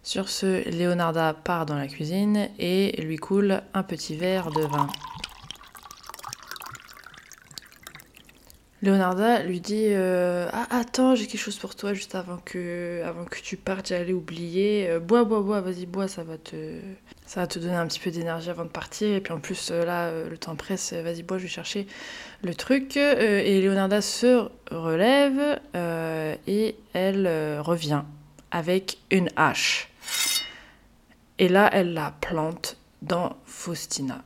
Sur 0.03 0.29
ce, 0.29 0.67
Leonarda 0.70 1.36
part 1.36 1.67
dans 1.67 1.75
la 1.75 1.88
cuisine 1.88 2.50
et 2.58 3.00
lui 3.03 3.17
coule 3.17 3.62
un 3.75 3.84
petit 3.84 4.15
verre 4.15 4.50
de 4.50 4.62
vin. 4.62 4.88
Leonarda 8.84 9.44
lui 9.44 9.60
dit 9.60 9.90
euh, 9.90 10.50
Ah, 10.52 10.68
attends, 10.72 11.14
j'ai 11.14 11.28
quelque 11.28 11.42
chose 11.42 11.58
pour 11.58 11.76
toi 11.76 11.94
juste 11.94 12.16
avant 12.16 12.38
que, 12.44 13.02
avant 13.06 13.26
que 13.26 13.40
tu 13.40 13.56
partes, 13.56 13.90
j'allais 13.90 14.14
oublier. 14.14 14.90
Euh, 14.90 15.00
bois, 15.00 15.24
bois, 15.24 15.42
bois, 15.42 15.62
vas-y, 15.62 15.86
bois, 15.86 16.08
ça 16.08 16.24
va, 16.24 16.38
te, 16.38 16.80
ça 17.28 17.42
va 17.42 17.48
te 17.48 17.60
donner 17.60 17.76
un 17.76 17.86
petit 17.86 18.00
peu 18.00 18.10
d'énergie 18.10 18.50
avant 18.50 18.66
de 18.66 18.70
partir. 18.70 19.16
Et 19.16 19.22
puis 19.22 19.34
en 19.34 19.40
plus, 19.40 19.70
euh, 19.70 19.86
là, 19.86 20.12
le 20.28 20.38
temps 20.38 20.56
presse, 20.56 20.94
vas-y, 20.94 21.22
bois, 21.22 21.38
je 21.38 21.44
vais 21.44 21.50
chercher 21.50 21.86
le 22.42 22.56
truc. 22.56 22.98
et 22.98 23.62
Leonarda 23.62 24.02
se 24.02 24.50
relève 24.72 25.60
et 26.48 26.76
elle 26.94 27.60
revient 27.60 28.02
avec 28.50 28.98
une 29.12 29.30
hache. 29.36 29.90
Et 31.38 31.48
là, 31.48 31.70
elle 31.72 31.94
la 31.94 32.14
plante 32.20 32.78
dans 33.04 33.38
Faustina. 33.46 34.24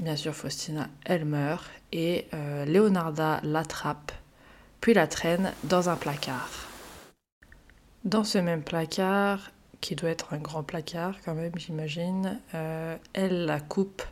Bien 0.00 0.14
sûr, 0.14 0.32
Faustina, 0.32 0.88
elle 1.04 1.24
meurt 1.24 1.68
et 1.90 2.28
euh, 2.32 2.64
Leonarda 2.66 3.40
l'attrape, 3.42 4.12
puis 4.80 4.94
la 4.94 5.08
traîne 5.08 5.52
dans 5.64 5.88
un 5.88 5.96
placard. 5.96 6.68
Dans 8.04 8.22
ce 8.22 8.38
même 8.38 8.62
placard, 8.62 9.50
qui 9.80 9.96
doit 9.96 10.10
être 10.10 10.34
un 10.34 10.38
grand 10.38 10.62
placard 10.62 11.16
quand 11.24 11.34
même, 11.34 11.50
j'imagine, 11.56 12.38
euh, 12.54 12.96
elle 13.12 13.44
la 13.46 13.58
coupe 13.58 14.04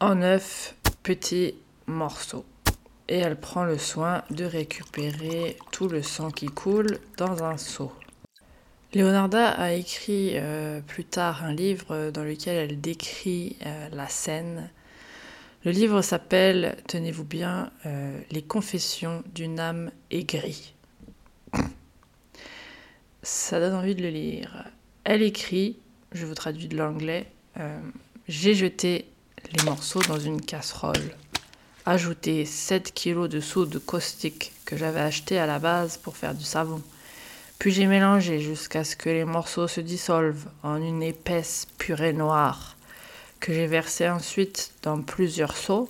en 0.00 0.16
neuf 0.16 0.74
petits 1.04 1.54
morceaux. 1.86 2.44
Et 3.06 3.18
elle 3.18 3.36
prend 3.36 3.62
le 3.62 3.78
soin 3.78 4.22
de 4.30 4.44
récupérer 4.44 5.56
tout 5.70 5.88
le 5.88 6.02
sang 6.02 6.32
qui 6.32 6.46
coule 6.46 6.98
dans 7.16 7.44
un 7.44 7.58
seau. 7.58 7.92
Leonarda 8.92 9.50
a 9.50 9.70
écrit 9.70 10.32
euh, 10.34 10.80
plus 10.80 11.04
tard 11.04 11.44
un 11.44 11.52
livre 11.52 12.10
dans 12.10 12.24
lequel 12.24 12.56
elle 12.56 12.80
décrit 12.80 13.56
la 13.92 14.08
scène 14.08 14.68
le 15.62 15.72
livre 15.72 16.00
s'appelle, 16.00 16.78
tenez-vous 16.86 17.24
bien, 17.24 17.70
euh, 17.84 18.18
Les 18.30 18.40
confessions 18.40 19.22
d'une 19.34 19.60
âme 19.60 19.90
aigrie. 20.10 20.72
Ça 23.22 23.60
donne 23.60 23.74
envie 23.74 23.94
de 23.94 24.02
le 24.02 24.08
lire. 24.08 24.64
Elle 25.04 25.22
écrit, 25.22 25.76
je 26.12 26.24
vous 26.24 26.34
traduis 26.34 26.68
de 26.68 26.78
l'anglais, 26.78 27.26
euh, 27.58 27.78
J'ai 28.26 28.54
jeté 28.54 29.04
les 29.54 29.62
morceaux 29.64 30.00
dans 30.02 30.18
une 30.18 30.40
casserole, 30.40 31.14
ajouté 31.84 32.46
7 32.46 32.94
kilos 32.94 33.28
de 33.28 33.40
soude 33.40 33.84
caustique 33.84 34.52
que 34.64 34.78
j'avais 34.78 35.00
acheté 35.00 35.38
à 35.38 35.44
la 35.44 35.58
base 35.58 35.98
pour 35.98 36.16
faire 36.16 36.34
du 36.34 36.44
savon. 36.44 36.80
Puis 37.58 37.72
j'ai 37.72 37.86
mélangé 37.86 38.40
jusqu'à 38.40 38.84
ce 38.84 38.96
que 38.96 39.10
les 39.10 39.26
morceaux 39.26 39.68
se 39.68 39.82
dissolvent 39.82 40.48
en 40.62 40.76
une 40.76 41.02
épaisse 41.02 41.66
purée 41.76 42.14
noire 42.14 42.76
que 43.40 43.52
j'ai 43.52 43.66
versé 43.66 44.08
ensuite 44.08 44.72
dans 44.82 45.00
plusieurs 45.02 45.56
seaux, 45.56 45.88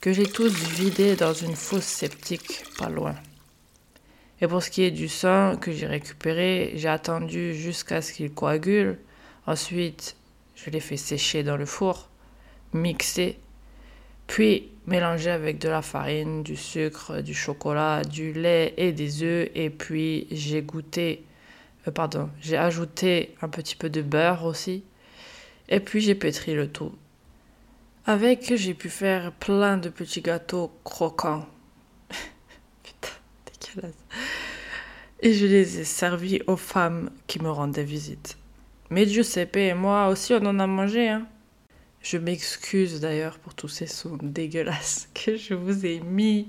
que 0.00 0.12
j'ai 0.12 0.26
tous 0.26 0.52
vidés 0.52 1.16
dans 1.16 1.32
une 1.32 1.56
fosse 1.56 1.84
sceptique 1.84 2.64
pas 2.78 2.90
loin. 2.90 3.14
Et 4.40 4.46
pour 4.46 4.62
ce 4.62 4.70
qui 4.70 4.82
est 4.82 4.90
du 4.90 5.08
sang 5.08 5.56
que 5.56 5.72
j'ai 5.72 5.86
récupéré, 5.86 6.72
j'ai 6.76 6.88
attendu 6.88 7.54
jusqu'à 7.54 8.02
ce 8.02 8.12
qu'il 8.12 8.30
coagule. 8.32 8.98
Ensuite, 9.46 10.16
je 10.54 10.68
l'ai 10.68 10.80
fait 10.80 10.98
sécher 10.98 11.42
dans 11.42 11.56
le 11.56 11.64
four, 11.64 12.10
mixé, 12.74 13.38
puis 14.26 14.68
mélangé 14.86 15.30
avec 15.30 15.58
de 15.58 15.68
la 15.68 15.80
farine, 15.80 16.42
du 16.42 16.56
sucre, 16.56 17.22
du 17.22 17.32
chocolat, 17.32 18.02
du 18.02 18.32
lait 18.34 18.74
et 18.76 18.92
des 18.92 19.22
œufs. 19.22 19.48
Et 19.54 19.70
puis 19.70 20.26
j'ai 20.30 20.60
goûté, 20.60 21.24
euh, 21.88 21.90
pardon, 21.90 22.28
j'ai 22.40 22.58
ajouté 22.58 23.34
un 23.40 23.48
petit 23.48 23.76
peu 23.76 23.88
de 23.88 24.02
beurre 24.02 24.44
aussi. 24.44 24.84
Et 25.68 25.80
puis 25.80 26.00
j'ai 26.00 26.14
pétri 26.14 26.54
le 26.54 26.68
tout. 26.70 26.92
Avec, 28.04 28.54
j'ai 28.54 28.74
pu 28.74 28.88
faire 28.88 29.32
plein 29.32 29.78
de 29.78 29.88
petits 29.88 30.20
gâteaux 30.20 30.70
croquants. 30.84 31.46
Putain, 32.84 33.08
dégueulasse. 33.74 33.94
Et 35.20 35.32
je 35.32 35.46
les 35.46 35.80
ai 35.80 35.84
servis 35.84 36.40
aux 36.46 36.56
femmes 36.56 37.10
qui 37.26 37.42
me 37.42 37.50
rendaient 37.50 37.82
visite. 37.82 38.36
Mais 38.90 39.06
Giuseppe 39.06 39.56
et 39.56 39.74
moi 39.74 40.08
aussi, 40.08 40.34
on 40.34 40.46
en 40.46 40.58
a 40.60 40.66
mangé. 40.66 41.08
Hein. 41.08 41.26
Je 42.00 42.18
m'excuse 42.18 43.00
d'ailleurs 43.00 43.38
pour 43.40 43.54
tous 43.54 43.68
ces 43.68 43.88
sons 43.88 44.18
dégueulasses 44.22 45.08
que 45.14 45.36
je 45.36 45.54
vous 45.54 45.84
ai 45.84 45.98
mis. 45.98 46.48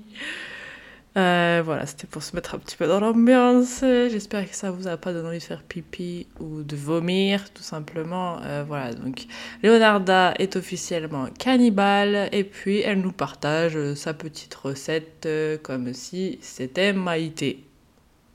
Euh, 1.16 1.62
voilà, 1.64 1.86
c'était 1.86 2.06
pour 2.06 2.22
se 2.22 2.36
mettre 2.36 2.54
un 2.54 2.58
petit 2.58 2.76
peu 2.76 2.86
dans 2.86 3.00
l'ambiance. 3.00 3.80
J'espère 3.80 4.48
que 4.48 4.54
ça 4.54 4.70
vous 4.70 4.86
a 4.86 4.96
pas 4.96 5.12
donné 5.12 5.28
envie 5.28 5.38
de 5.38 5.42
faire 5.42 5.62
pipi 5.62 6.26
ou 6.38 6.62
de 6.62 6.76
vomir, 6.76 7.52
tout 7.52 7.62
simplement. 7.62 8.40
Euh, 8.42 8.64
voilà, 8.66 8.92
donc 8.92 9.26
Leonarda 9.62 10.34
est 10.38 10.56
officiellement 10.56 11.26
cannibale 11.38 12.28
et 12.32 12.44
puis 12.44 12.80
elle 12.80 13.00
nous 13.00 13.12
partage 13.12 13.94
sa 13.94 14.14
petite 14.14 14.54
recette 14.54 15.26
euh, 15.26 15.56
comme 15.58 15.92
si 15.94 16.38
c'était 16.42 16.92
Maïté. 16.92 17.64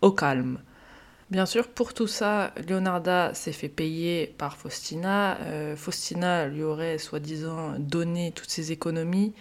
Au 0.02 0.12
calme. 0.12 0.60
Bien 1.30 1.46
sûr, 1.46 1.70
pour 1.70 1.94
tout 1.94 2.08
ça, 2.08 2.54
Leonarda 2.68 3.34
s'est 3.34 3.54
fait 3.54 3.70
payer 3.70 4.36
par 4.38 4.58
Faustina. 4.58 5.38
Faustina 5.78 6.48
lui 6.48 6.62
aurait 6.62 6.98
soi-disant 6.98 7.76
donné 7.80 8.34
toutes 8.36 8.50
ses 8.50 8.74
économies. 8.74 9.34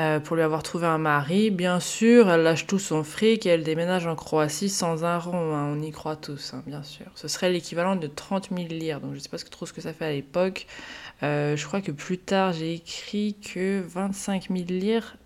Euh, 0.00 0.18
pour 0.18 0.34
lui 0.34 0.42
avoir 0.42 0.62
trouvé 0.62 0.86
un 0.86 0.96
mari. 0.96 1.50
Bien 1.50 1.78
sûr, 1.78 2.30
elle 2.30 2.42
lâche 2.42 2.66
tout 2.66 2.78
son 2.78 3.04
fric 3.04 3.44
et 3.44 3.50
elle 3.50 3.64
déménage 3.64 4.06
en 4.06 4.16
Croatie 4.16 4.70
sans 4.70 5.04
un 5.04 5.18
rond. 5.18 5.54
Hein. 5.54 5.74
on 5.76 5.82
y 5.82 5.90
croit 5.90 6.16
tous, 6.16 6.54
hein, 6.54 6.62
bien 6.66 6.82
sûr. 6.82 7.04
Ce 7.16 7.28
serait 7.28 7.50
l'équivalent 7.50 7.96
de 7.96 8.06
30 8.06 8.48
000 8.48 8.68
lire. 8.68 9.00
Donc 9.00 9.10
je 9.10 9.16
ne 9.16 9.20
sais 9.20 9.28
pas 9.28 9.36
trop 9.36 9.66
ce 9.66 9.74
que 9.74 9.82
ça 9.82 9.92
fait 9.92 10.06
à 10.06 10.12
l'époque. 10.12 10.66
Euh, 11.22 11.54
je 11.54 11.66
crois 11.66 11.82
que 11.82 11.92
plus 11.92 12.16
tard, 12.16 12.54
j'ai 12.54 12.72
écrit 12.72 13.34
que 13.34 13.82
25 13.86 14.48
000 14.48 14.64
lire. 14.68 15.16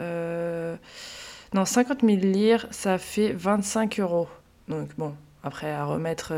Euh, 0.00 0.74
non, 1.54 1.64
50 1.64 2.00
000 2.00 2.16
lire, 2.16 2.66
ça 2.72 2.98
fait 2.98 3.32
25 3.32 4.00
euros. 4.00 4.28
Donc 4.66 4.88
bon, 4.98 5.14
après 5.44 5.70
à 5.70 5.84
remettre 5.84 6.32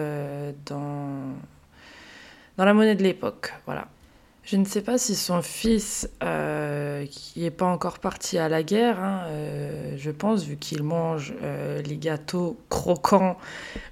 dans, 0.67 1.33
dans 2.59 2.65
la 2.67 2.75
monnaie 2.75 2.97
de 2.97 3.03
l'époque. 3.03 3.55
Voilà. 3.65 3.89
Je 4.51 4.57
ne 4.57 4.65
sais 4.65 4.81
pas 4.81 4.97
si 4.97 5.15
son 5.15 5.43
fils, 5.43 6.09
euh, 6.23 7.05
qui 7.05 7.41
n'est 7.41 7.51
pas 7.51 7.67
encore 7.67 7.99
parti 7.99 8.39
à 8.39 8.49
la 8.49 8.63
guerre, 8.63 8.99
hein, 8.99 9.25
euh, 9.27 9.95
je 9.99 10.11
pense, 10.11 10.43
vu 10.45 10.57
qu'il 10.57 10.83
mange 10.85 11.35
euh, 11.43 11.83
les 11.83 11.99
gâteaux 11.99 12.57
croquants 12.71 13.37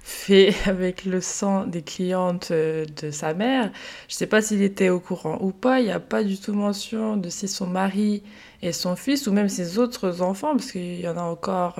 faits 0.01 0.55
avec 0.65 1.05
le 1.05 1.21
sang 1.21 1.67
des 1.67 1.83
clientes 1.83 2.51
de 2.51 3.11
sa 3.11 3.35
mère, 3.35 3.71
je 4.07 4.15
ne 4.15 4.17
sais 4.17 4.25
pas 4.25 4.41
s'il 4.41 4.63
était 4.63 4.89
au 4.89 4.99
courant 4.99 5.37
ou 5.41 5.51
pas. 5.51 5.79
Il 5.79 5.85
n'y 5.85 5.91
a 5.91 5.99
pas 5.99 6.23
du 6.23 6.39
tout 6.39 6.53
mention 6.53 7.17
de 7.17 7.29
si 7.29 7.47
son 7.47 7.67
mari 7.67 8.23
et 8.63 8.71
son 8.71 8.95
fils, 8.95 9.27
ou 9.27 9.33
même 9.33 9.49
ses 9.49 9.77
autres 9.77 10.23
enfants, 10.23 10.55
parce 10.55 10.71
qu'il 10.71 10.99
y 10.99 11.07
en 11.07 11.17
a 11.17 11.21
encore 11.21 11.79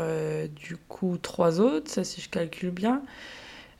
du 0.55 0.77
coup 0.87 1.17
trois 1.19 1.59
autres, 1.59 2.03
si 2.03 2.21
je 2.21 2.29
calcule 2.29 2.69
bien. 2.69 3.01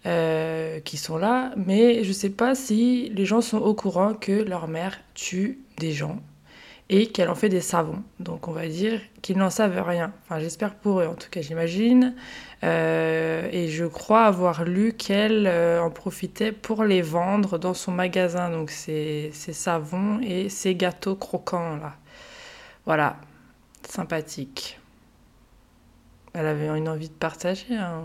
Euh, 0.06 0.80
qui 0.80 0.96
sont 0.96 1.18
là, 1.18 1.52
mais 1.58 2.04
je 2.04 2.10
ne 2.10 2.14
sais 2.14 2.30
pas 2.30 2.56
si 2.56 3.10
les 3.10 3.26
gens 3.26 3.42
sont 3.42 3.58
au 3.58 3.74
courant 3.74 4.14
que 4.14 4.32
leur 4.32 4.68
mère 4.68 4.98
tue 5.16 5.60
des 5.80 5.92
gens 5.92 6.22
et 6.90 7.08
qu'elle 7.08 7.30
en 7.30 7.36
fait 7.36 7.50
des 7.50 7.62
savons. 7.62 8.04
Donc 8.20 8.48
on 8.48 8.52
va 8.52 8.68
dire 8.68 9.02
qu'ils 9.22 9.38
n'en 9.38 9.50
savent 9.50 9.82
rien. 9.82 10.14
Enfin 10.24 10.40
j'espère 10.40 10.76
pour 10.76 11.02
eux 11.02 11.08
en 11.08 11.16
tout 11.16 11.30
cas 11.30 11.42
j'imagine. 11.42 12.16
Euh, 12.64 13.50
et 13.52 13.68
je 13.68 13.86
crois 13.86 14.26
avoir 14.26 14.64
lu 14.64 14.94
qu'elle 14.94 15.48
euh, 15.48 15.82
en 15.82 15.90
profitait 15.90 16.52
pour 16.52 16.84
les 16.84 17.02
vendre 17.02 17.58
dans 17.58 17.74
son 17.74 17.92
magasin. 17.92 18.50
Donc 18.50 18.70
ces, 18.70 19.32
savons 19.34 20.22
et 20.22 20.48
ces 20.48 20.76
gâteaux 20.76 21.16
croquants 21.16 21.76
là. 21.78 21.96
Voilà, 22.86 23.18
sympathique. 23.86 24.80
Elle 26.34 26.46
avait 26.46 26.68
une 26.78 26.88
envie 26.88 27.10
de 27.10 27.14
partager. 27.14 27.76
Hein. 27.76 28.04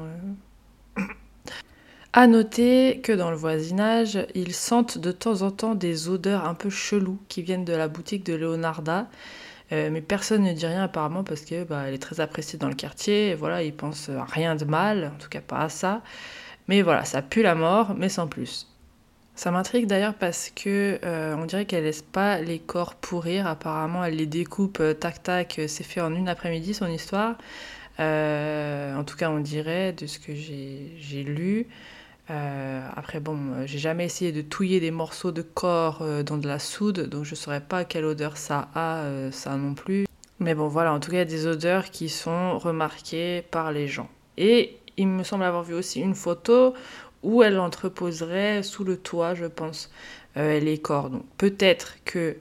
À 2.15 2.27
noter 2.27 3.01
que 3.03 3.13
dans 3.13 3.31
le 3.31 3.37
voisinage, 3.39 4.19
ils 4.35 4.53
sentent 4.53 4.99
de 4.99 5.13
temps 5.13 5.41
en 5.41 5.51
temps 5.51 5.75
des 5.75 6.11
odeurs 6.11 6.45
un 6.45 6.53
peu 6.53 6.69
cheloues 6.69 7.19
qui 7.29 7.41
viennent 7.41 7.65
de 7.65 7.73
la 7.73 7.89
boutique 7.89 8.27
de 8.27 8.35
Leonarda. 8.35 9.09
Euh, 9.73 9.89
mais 9.91 10.03
personne 10.03 10.43
ne 10.43 10.53
dit 10.53 10.67
rien 10.67 10.83
apparemment 10.83 11.25
parce 11.25 11.41
que 11.41 11.65
bah, 11.65 11.91
est 11.91 11.97
très 11.97 12.21
appréciée 12.21 12.59
dans 12.59 12.69
le 12.69 12.75
quartier. 12.75 13.31
Et 13.31 13.35
voilà, 13.35 13.63
ils 13.63 13.75
pensent 13.75 14.11
à 14.11 14.25
rien 14.25 14.57
de 14.57 14.67
mal, 14.67 15.13
en 15.15 15.19
tout 15.19 15.31
cas 15.31 15.41
pas 15.41 15.61
à 15.61 15.69
ça. 15.71 16.03
Mais 16.69 16.83
voilà, 16.83 17.07
ça 17.07 17.23
pue 17.23 17.43
la 17.43 17.55
mort, 17.55 17.95
mais 17.97 18.11
sans 18.11 18.27
plus. 18.29 18.69
Ça 19.35 19.51
m'intrigue 19.51 19.87
d'ailleurs 19.87 20.15
parce 20.15 20.51
que 20.55 21.01
euh, 21.05 21.35
on 21.39 21.47
dirait 21.47 21.65
qu'elle 21.65 21.85
laisse 21.85 22.03
pas 22.03 22.43
les 22.43 22.59
corps 22.59 22.95
pourrir. 22.95 23.47
Apparemment, 23.47 24.05
elle 24.05 24.17
les 24.17 24.27
découpe 24.27 24.81
euh, 24.81 24.93
tac 24.93 25.23
tac. 25.23 25.59
C'est 25.67 25.83
fait 25.83 26.03
en 26.03 26.15
une 26.15 26.29
après-midi 26.29 26.75
son 26.75 26.89
histoire. 26.89 27.39
en 27.99 29.05
tout 29.05 29.17
cas, 29.17 29.31
on 29.31 29.41
dirait 29.41 29.95
de 29.95 30.07
ce 30.07 30.19
que 30.19 30.35
j'ai 30.35 31.23
lu. 31.23 31.69
Euh, 32.33 32.89
après, 32.97 33.21
bon, 33.21 33.37
euh, 33.53 33.67
j'ai 33.67 33.79
jamais 33.79 34.07
essayé 34.07 34.33
de 34.33 34.41
touiller 34.41 34.81
des 34.81 34.91
morceaux 34.91 35.33
de 35.33 35.43
corps 35.43 36.01
euh, 36.01 36.23
dans 36.23 36.39
de 36.39 36.49
la 36.49 36.59
soude, 36.59 37.09
donc 37.09 37.25
je 37.25 37.35
saurais 37.35 37.61
pas 37.61 37.85
quelle 37.85 38.07
odeur 38.07 38.39
ça 38.39 38.71
a, 38.75 39.31
ça 39.31 39.57
non 39.57 39.75
plus. 39.75 40.07
Mais 40.39 40.55
bon, 40.55 40.67
voilà, 40.69 40.95
en 40.95 41.01
tout 41.01 41.11
cas, 41.11 41.25
des 41.25 41.47
odeurs 41.47 41.91
qui 41.91 42.09
sont 42.09 42.59
remarquées 42.59 43.43
par 43.51 43.71
les 43.71 43.87
gens. 43.87 44.09
Et 44.39 44.79
il 44.97 45.09
me 45.09 45.25
semble 45.25 45.45
avoir 45.45 45.63
vu 45.63 45.75
aussi 45.75 46.01
une 46.01 46.15
photo 46.15 46.75
où 47.23 47.43
elle 47.43 47.59
entreposerait 47.59 48.63
sous 48.63 48.83
le 48.83 48.97
toit, 48.97 49.35
je 49.35 49.47
pense, 49.47 49.91
les 50.35 50.79
corps. 50.79 51.11
Donc 51.11 51.25
peut-être 51.37 51.99
que 52.05 52.37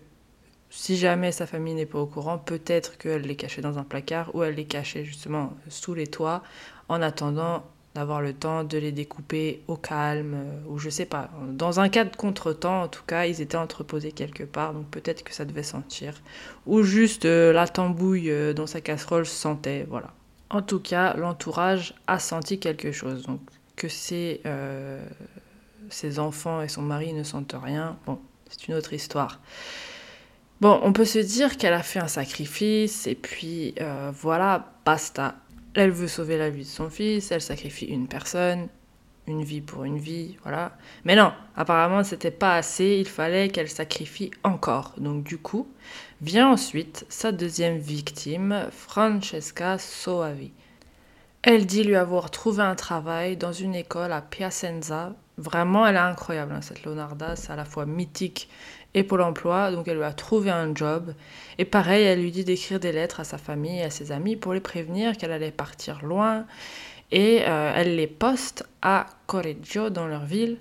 si 0.69 0.97
jamais 0.97 1.31
sa 1.31 1.45
famille 1.45 1.75
n'est 1.75 1.85
pas 1.85 1.99
au 1.99 2.07
courant, 2.07 2.37
peut-être 2.37 2.97
qu'elle 2.97 3.23
les 3.23 3.35
cachait 3.35 3.61
dans 3.61 3.77
un 3.77 3.83
placard 3.83 4.33
ou 4.33 4.41
elle 4.41 4.55
les 4.55 4.65
cachait 4.65 5.03
justement 5.03 5.53
sous 5.69 5.93
les 5.93 6.07
toits 6.07 6.41
en 6.87 7.01
attendant 7.01 7.63
d'avoir 7.93 8.21
le 8.21 8.33
temps 8.33 8.63
de 8.63 8.77
les 8.77 8.91
découper 8.91 9.61
au 9.67 9.75
calme, 9.75 10.33
euh, 10.35 10.69
ou 10.69 10.79
je 10.79 10.89
sais 10.89 11.05
pas. 11.05 11.29
Dans 11.49 11.79
un 11.81 11.89
cas 11.89 12.05
de 12.05 12.15
contretemps, 12.15 12.83
en 12.83 12.87
tout 12.87 13.03
cas, 13.05 13.25
ils 13.25 13.41
étaient 13.41 13.57
entreposés 13.57 14.13
quelque 14.13 14.43
part, 14.43 14.73
donc 14.73 14.87
peut-être 14.89 15.23
que 15.23 15.33
ça 15.33 15.43
devait 15.43 15.63
sentir. 15.63 16.21
Ou 16.65 16.83
juste 16.83 17.25
euh, 17.25 17.51
la 17.51 17.67
tambouille 17.67 18.31
euh, 18.31 18.53
dans 18.53 18.67
sa 18.67 18.79
casserole 18.79 19.25
sentait, 19.25 19.85
voilà. 19.89 20.13
En 20.49 20.61
tout 20.61 20.79
cas, 20.79 21.15
l'entourage 21.15 21.93
a 22.07 22.19
senti 22.19 22.59
quelque 22.59 22.91
chose. 22.91 23.23
Donc 23.23 23.41
que 23.75 23.87
ses, 23.87 24.41
ses 25.89 26.19
enfants 26.19 26.61
et 26.61 26.67
son 26.67 26.83
mari 26.83 27.13
ne 27.13 27.23
sentent 27.23 27.55
rien, 27.59 27.97
bon, 28.05 28.19
c'est 28.49 28.67
une 28.67 28.75
autre 28.75 28.93
histoire. 28.93 29.39
Bon, 30.59 30.79
on 30.83 30.93
peut 30.93 31.05
se 31.05 31.17
dire 31.17 31.57
qu'elle 31.57 31.73
a 31.73 31.81
fait 31.81 31.99
un 31.99 32.09
sacrifice, 32.09 33.07
et 33.07 33.15
puis 33.15 33.73
voilà, 34.11 34.73
basta. 34.85 35.35
Elle 35.73 35.91
veut 35.91 36.07
sauver 36.07 36.37
la 36.37 36.49
vie 36.49 36.63
de 36.63 36.67
son 36.67 36.89
fils, 36.89 37.31
elle 37.31 37.41
sacrifie 37.41 37.85
une 37.85 38.07
personne, 38.07 38.67
une 39.27 39.43
vie 39.43 39.61
pour 39.61 39.85
une 39.85 39.99
vie, 39.99 40.37
voilà. 40.43 40.77
Mais 41.05 41.15
non, 41.15 41.31
apparemment 41.55 42.03
c'était 42.03 42.31
pas 42.31 42.55
assez, 42.55 42.97
il 42.99 43.07
fallait 43.07 43.49
qu'elle 43.49 43.69
sacrifie 43.69 44.31
encore. 44.43 44.93
Donc 44.97 45.23
du 45.23 45.37
coup, 45.37 45.67
vient 46.21 46.51
ensuite 46.51 47.05
sa 47.09 47.31
deuxième 47.31 47.77
victime, 47.77 48.67
Francesca 48.71 49.77
Soavi. 49.77 50.51
Elle 51.43 51.65
dit 51.65 51.83
lui 51.83 51.95
avoir 51.95 52.29
trouvé 52.29 52.61
un 52.61 52.75
travail 52.75 53.37
dans 53.37 53.53
une 53.53 53.73
école 53.73 54.11
à 54.11 54.21
Piacenza. 54.21 55.15
Vraiment, 55.37 55.87
elle 55.87 55.95
est 55.95 55.99
incroyable, 55.99 56.53
hein, 56.53 56.61
cette 56.61 56.83
Leonarda, 56.83 57.35
c'est 57.35 57.51
à 57.51 57.55
la 57.55 57.65
fois 57.65 57.87
mythique 57.87 58.47
et 58.93 59.03
Pôle 59.03 59.21
emploi, 59.21 59.71
donc 59.71 59.87
elle 59.87 59.97
lui 59.97 60.03
a 60.03 60.13
trouvé 60.13 60.49
un 60.49 60.75
job. 60.75 61.13
Et 61.57 61.65
pareil, 61.65 62.03
elle 62.03 62.21
lui 62.21 62.31
dit 62.31 62.43
d'écrire 62.43 62.79
des 62.79 62.91
lettres 62.91 63.21
à 63.21 63.23
sa 63.23 63.37
famille 63.37 63.79
et 63.79 63.83
à 63.83 63.89
ses 63.89 64.11
amis 64.11 64.35
pour 64.35 64.53
les 64.53 64.59
prévenir 64.59 65.17
qu'elle 65.17 65.31
allait 65.31 65.51
partir 65.51 66.03
loin. 66.03 66.45
Et 67.11 67.43
euh, 67.47 67.73
elle 67.75 67.95
les 67.95 68.07
poste 68.07 68.65
à 68.81 69.05
Correggio, 69.27 69.89
dans 69.89 70.07
leur 70.07 70.25
ville. 70.25 70.57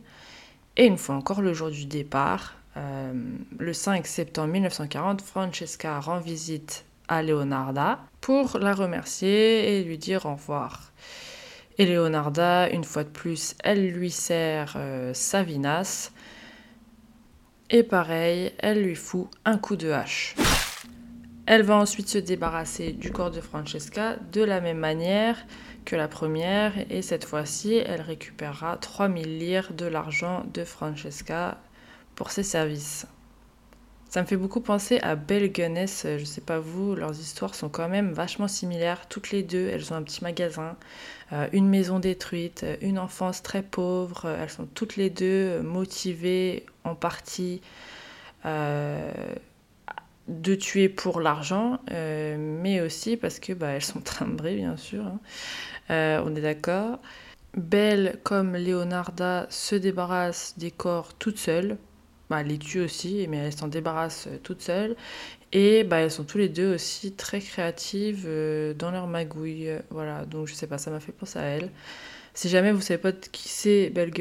Et 0.76 0.86
une 0.86 0.98
fois 0.98 1.16
encore, 1.16 1.42
le 1.42 1.52
jour 1.52 1.70
du 1.70 1.86
départ, 1.86 2.54
euh, 2.76 3.12
le 3.58 3.72
5 3.72 4.06
septembre 4.06 4.52
1940, 4.52 5.22
Francesca 5.22 5.98
rend 5.98 6.20
visite 6.20 6.84
à 7.08 7.22
Leonarda 7.22 7.98
pour 8.20 8.58
la 8.58 8.74
remercier 8.74 9.78
et 9.78 9.84
lui 9.84 9.98
dire 9.98 10.26
au 10.26 10.34
revoir. 10.34 10.92
Et 11.78 11.86
Leonarda, 11.86 12.68
une 12.70 12.84
fois 12.84 13.04
de 13.04 13.08
plus, 13.08 13.54
elle 13.64 13.88
lui 13.88 14.10
sert 14.10 14.74
euh, 14.76 15.12
et 17.70 17.82
pareil, 17.82 18.52
elle 18.58 18.82
lui 18.82 18.96
fout 18.96 19.28
un 19.44 19.56
coup 19.56 19.76
de 19.76 19.90
hache. 19.90 20.34
Elle 21.46 21.62
va 21.62 21.76
ensuite 21.76 22.08
se 22.08 22.18
débarrasser 22.18 22.92
du 22.92 23.10
corps 23.10 23.30
de 23.30 23.40
Francesca 23.40 24.16
de 24.32 24.42
la 24.42 24.60
même 24.60 24.78
manière 24.78 25.36
que 25.84 25.96
la 25.96 26.08
première 26.08 26.74
et 26.90 27.02
cette 27.02 27.24
fois-ci, 27.24 27.74
elle 27.74 28.02
récupérera 28.02 28.76
3000 28.76 29.38
lire 29.38 29.72
de 29.72 29.86
l'argent 29.86 30.44
de 30.52 30.64
Francesca 30.64 31.58
pour 32.14 32.30
ses 32.30 32.42
services. 32.42 33.06
Ça 34.10 34.20
me 34.22 34.26
fait 34.26 34.36
beaucoup 34.36 34.60
penser 34.60 34.98
à 35.02 35.14
Belle 35.14 35.52
Gunness, 35.52 36.04
je 36.18 36.24
sais 36.24 36.40
pas 36.40 36.58
vous, 36.58 36.96
leurs 36.96 37.12
histoires 37.12 37.54
sont 37.54 37.68
quand 37.68 37.88
même 37.88 38.10
vachement 38.12 38.48
similaires. 38.48 39.06
Toutes 39.08 39.30
les 39.30 39.44
deux, 39.44 39.68
elles 39.68 39.92
ont 39.92 39.96
un 39.96 40.02
petit 40.02 40.24
magasin, 40.24 40.76
euh, 41.32 41.46
une 41.52 41.68
maison 41.68 42.00
détruite, 42.00 42.66
une 42.80 42.98
enfance 42.98 43.40
très 43.40 43.62
pauvre. 43.62 44.26
Elles 44.28 44.50
sont 44.50 44.66
toutes 44.66 44.96
les 44.96 45.10
deux 45.10 45.62
motivées 45.62 46.66
en 46.82 46.96
partie 46.96 47.60
euh, 48.46 49.12
de 50.26 50.56
tuer 50.56 50.88
pour 50.88 51.20
l'argent, 51.20 51.78
euh, 51.92 52.36
mais 52.36 52.80
aussi 52.80 53.16
parce 53.16 53.38
que 53.38 53.52
bah, 53.52 53.68
elles 53.68 53.84
sont 53.84 54.00
timbrées, 54.18 54.56
bien 54.56 54.76
sûr. 54.76 55.04
Hein. 55.06 55.20
on 56.24 56.34
est 56.34 56.42
d'accord. 56.42 56.98
Belle, 57.56 58.18
comme 58.24 58.56
Leonarda, 58.56 59.46
se 59.50 59.76
débarrasse 59.76 60.54
des 60.58 60.72
corps 60.72 61.14
toute 61.14 61.38
seule 61.38 61.78
bah, 62.30 62.42
les 62.42 62.58
tue 62.58 62.80
aussi, 62.80 63.26
mais 63.28 63.38
elles 63.38 63.52
s'en 63.52 63.68
débarrassent 63.68 64.28
euh, 64.28 64.38
toutes 64.42 64.62
seules. 64.62 64.96
Et 65.52 65.84
bah, 65.84 65.98
elles 65.98 66.10
sont 66.10 66.24
tous 66.24 66.38
les 66.38 66.48
deux 66.48 66.74
aussi 66.74 67.12
très 67.12 67.40
créatives 67.40 68.24
euh, 68.26 68.72
dans 68.72 68.90
leur 68.90 69.06
magouille. 69.08 69.68
Voilà, 69.90 70.24
donc 70.24 70.46
je 70.46 70.54
sais 70.54 70.66
pas, 70.66 70.78
ça 70.78 70.90
m'a 70.90 71.00
fait 71.00 71.12
penser 71.12 71.38
à 71.38 71.42
elles. 71.42 71.70
Si 72.32 72.48
jamais 72.48 72.70
vous 72.72 72.80
savez 72.80 72.98
pas 72.98 73.12
qui 73.12 73.48
c'est 73.48 73.90
Belle 73.90 74.12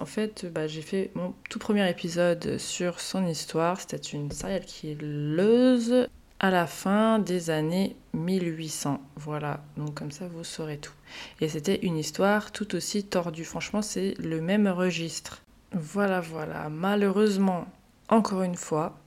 en 0.00 0.04
fait, 0.04 0.46
bah, 0.52 0.66
j'ai 0.66 0.82
fait 0.82 1.10
mon 1.14 1.32
tout 1.48 1.60
premier 1.60 1.88
épisode 1.88 2.58
sur 2.58 3.00
son 3.00 3.26
histoire. 3.26 3.80
C'était 3.80 3.96
une 3.96 4.30
serial 4.32 4.64
killeuse 4.64 6.08
à 6.40 6.50
la 6.50 6.66
fin 6.66 7.20
des 7.20 7.50
années 7.50 7.94
1800. 8.14 9.00
Voilà, 9.16 9.62
donc 9.76 9.94
comme 9.94 10.10
ça 10.10 10.26
vous 10.26 10.42
saurez 10.42 10.78
tout. 10.78 10.92
Et 11.40 11.48
c'était 11.48 11.78
une 11.82 11.96
histoire 11.96 12.50
tout 12.50 12.74
aussi 12.74 13.04
tordue. 13.04 13.44
Franchement, 13.44 13.80
c'est 13.80 14.14
le 14.18 14.40
même 14.40 14.66
registre. 14.66 15.42
Voilà, 15.74 16.20
voilà. 16.20 16.68
Malheureusement, 16.68 17.66
encore 18.08 18.42
une 18.42 18.56
fois, 18.56 18.98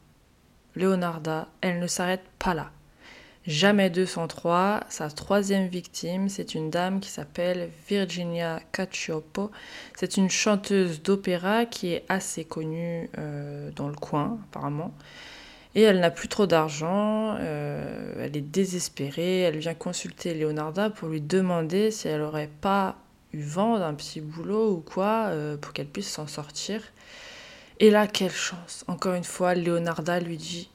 Leonarda, 0.76 1.48
elle 1.62 1.80
ne 1.80 1.88
s'arrête 1.88 2.24
pas 2.40 2.54
là. 2.54 2.72
Jamais 3.46 3.92
203, 3.92 4.86
sa 4.90 5.12
troisième 5.12 5.68
victime, 5.68 6.30
c'est 6.30 6.56
une 6.56 6.72
dame 6.72 7.00
qui 7.00 7.10
s'appelle 7.10 7.70
Virginia 7.88 8.60
Cacioppo. 8.72 9.52
C'est 9.96 10.18
une 10.18 10.32
chanteuse 10.32 11.04
d'opéra 11.04 11.68
qui 11.68 11.94
est 11.94 12.04
assez 12.10 12.44
connue 12.44 13.08
euh, 13.20 13.70
dans 13.76 13.88
le 13.88 13.94
coin, 13.94 14.40
apparemment. 14.50 14.92
Et 15.76 15.84
elle 15.84 16.00
n'a 16.00 16.10
plus 16.10 16.30
trop 16.30 16.48
d'argent, 16.48 17.36
euh, 17.40 18.16
elle 18.20 18.36
est 18.36 18.42
désespérée, 18.42 19.42
elle 19.42 19.58
vient 19.60 19.76
consulter 19.76 20.34
Leonarda 20.34 20.90
pour 20.90 21.10
lui 21.10 21.22
demander 21.22 21.92
si 21.92 22.08
elle 22.08 22.22
n'aurait 22.22 22.50
pas 22.62 22.96
vendre 23.42 23.84
un 23.84 23.94
petit 23.94 24.22
boulot 24.22 24.72
ou 24.72 24.82
quoi 24.82 25.28
euh, 25.28 25.58
pour 25.58 25.74
qu'elle 25.74 25.88
puisse 25.88 26.10
s'en 26.10 26.28
sortir. 26.28 26.82
Et 27.80 27.90
là, 27.90 28.08
quelle 28.08 28.32
chance. 28.32 28.86
Encore 28.88 29.14
une 29.16 29.24
fois, 29.24 29.56
Leonarda 29.56 30.20
lui 30.20 30.38
dit 30.38 30.70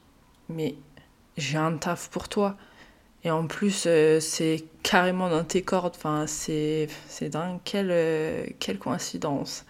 Mais 0.49 0.75
j'ai 1.37 1.57
un 1.57 1.77
taf 1.77 2.09
pour 2.09 2.29
toi. 2.29 2.57
Et 3.23 3.31
en 3.31 3.45
plus, 3.47 3.85
euh, 3.87 4.19
c'est 4.19 4.63
carrément 4.83 5.29
dans 5.29 5.43
tes 5.43 5.61
cordes. 5.61 5.93
Enfin, 5.95 6.25
c'est, 6.27 6.87
c'est 7.07 7.29
dingue. 7.29 7.59
Quelle, 7.63 7.91
euh, 7.91 8.45
quelle 8.59 8.79
coïncidence. 8.79 9.65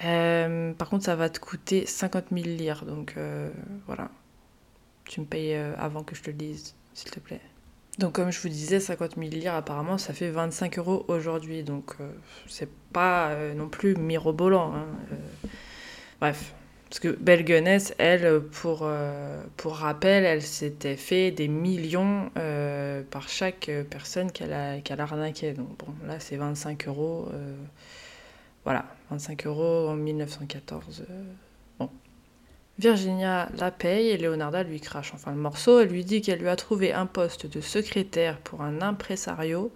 par 0.00 0.88
contre, 0.90 1.04
ça 1.04 1.16
va 1.16 1.28
te 1.30 1.38
coûter 1.40 1.86
50 1.86 2.26
000 2.32 2.44
lire. 2.44 2.84
Donc 2.84 3.14
voilà. 3.86 4.10
Tu 5.04 5.20
me 5.20 5.26
payes 5.26 5.54
avant 5.54 6.02
que 6.02 6.14
je 6.16 6.22
te 6.22 6.30
le 6.30 6.36
dise, 6.36 6.74
s'il 6.94 7.10
te 7.10 7.20
plaît. 7.20 7.40
Donc 7.98 8.12
comme 8.12 8.30
je 8.30 8.40
vous 8.40 8.48
disais, 8.48 8.78
50 8.78 9.14
000 9.16 9.30
lire 9.30 9.54
apparemment 9.54 9.96
ça 9.96 10.12
fait 10.12 10.30
25 10.30 10.78
euros 10.78 11.04
aujourd'hui, 11.08 11.62
donc 11.62 11.94
euh, 12.00 12.10
c'est 12.46 12.68
pas 12.92 13.28
euh, 13.28 13.54
non 13.54 13.68
plus 13.68 13.96
mirobolant. 13.96 14.74
Hein, 14.74 14.86
euh. 15.12 15.48
bref, 16.20 16.54
Parce 16.90 17.00
que 17.00 17.08
Belle 17.08 17.44
elle, 17.98 18.40
pour, 18.40 18.80
euh, 18.82 19.42
pour 19.56 19.76
rappel, 19.76 20.24
elle 20.24 20.42
s'était 20.42 20.96
fait 20.96 21.30
des 21.30 21.48
millions 21.48 22.30
par 23.10 23.28
chaque 23.28 23.70
personne 23.88 24.30
qu'elle 24.30 24.52
a, 24.52 24.80
qu'elle 24.80 25.00
a 25.00 25.04
arnaqué. 25.04 25.52
Donc 25.52 25.68
bon, 25.78 25.94
là, 26.06 26.20
c'est 26.20 26.36
25 26.36 26.88
euros. 26.88 27.28
voilà, 28.64 28.84
25 29.10 29.46
euros 29.46 29.88
en 29.88 29.96
1914. 29.96 31.06
Virginia 32.78 33.48
la 33.56 33.70
paye 33.70 34.08
et 34.08 34.18
Leonarda 34.18 34.62
lui 34.62 34.80
crache 34.80 35.12
enfin 35.14 35.30
le 35.30 35.38
morceau. 35.38 35.80
Elle 35.80 35.88
lui 35.88 36.04
dit 36.04 36.20
qu'elle 36.20 36.40
lui 36.40 36.48
a 36.48 36.56
trouvé 36.56 36.92
un 36.92 37.06
poste 37.06 37.46
de 37.46 37.60
secrétaire 37.60 38.38
pour 38.38 38.62
un 38.62 38.82
impresario. 38.82 39.72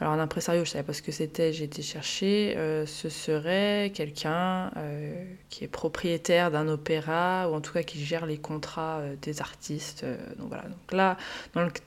Alors 0.00 0.12
un 0.12 0.18
impresario, 0.18 0.64
je 0.64 0.70
savais 0.70 0.84
pas 0.84 0.92
ce 0.92 1.00
que 1.00 1.12
c'était, 1.12 1.54
j'ai 1.54 1.64
été 1.64 1.80
chercher. 1.80 2.54
Euh, 2.56 2.84
ce 2.84 3.08
serait 3.08 3.92
quelqu'un 3.94 4.70
euh, 4.76 5.24
qui 5.48 5.64
est 5.64 5.68
propriétaire 5.68 6.50
d'un 6.50 6.68
opéra 6.68 7.48
ou 7.48 7.54
en 7.54 7.62
tout 7.62 7.72
cas 7.72 7.82
qui 7.82 8.04
gère 8.04 8.26
les 8.26 8.36
contrats 8.36 8.98
euh, 8.98 9.16
des 9.22 9.40
artistes. 9.40 10.04
donc 10.38 10.48
voilà. 10.48 10.64
Donc 10.64 10.92
là, 10.92 11.16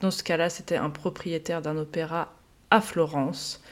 dans 0.00 0.10
ce 0.10 0.24
cas-là, 0.24 0.50
c'était 0.50 0.76
un 0.76 0.90
propriétaire 0.90 1.62
d'un 1.62 1.76
opéra 1.76 2.32
à 2.70 2.80
Florence. 2.80 3.62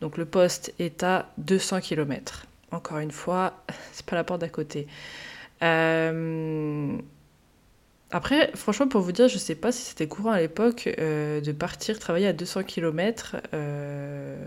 Donc 0.00 0.18
le 0.18 0.24
poste 0.24 0.72
est 0.78 1.02
à 1.02 1.28
200 1.38 1.80
km. 1.80 2.46
Encore 2.70 2.98
une 2.98 3.10
fois, 3.10 3.64
c'est 3.92 4.06
pas 4.06 4.16
la 4.16 4.22
porte 4.22 4.42
d'à 4.42 4.48
côté. 4.48 4.86
Euh, 5.62 6.98
Après, 8.12 8.50
franchement, 8.56 8.88
pour 8.88 9.02
vous 9.02 9.12
dire, 9.12 9.28
je 9.28 9.38
sais 9.38 9.54
pas 9.54 9.70
si 9.70 9.82
c'était 9.82 10.08
courant 10.08 10.32
à 10.32 10.40
l'époque 10.40 10.88
euh, 10.98 11.40
de 11.40 11.52
partir 11.52 11.98
travailler 12.00 12.26
à 12.26 12.32
200 12.32 12.64
km. 12.64 13.36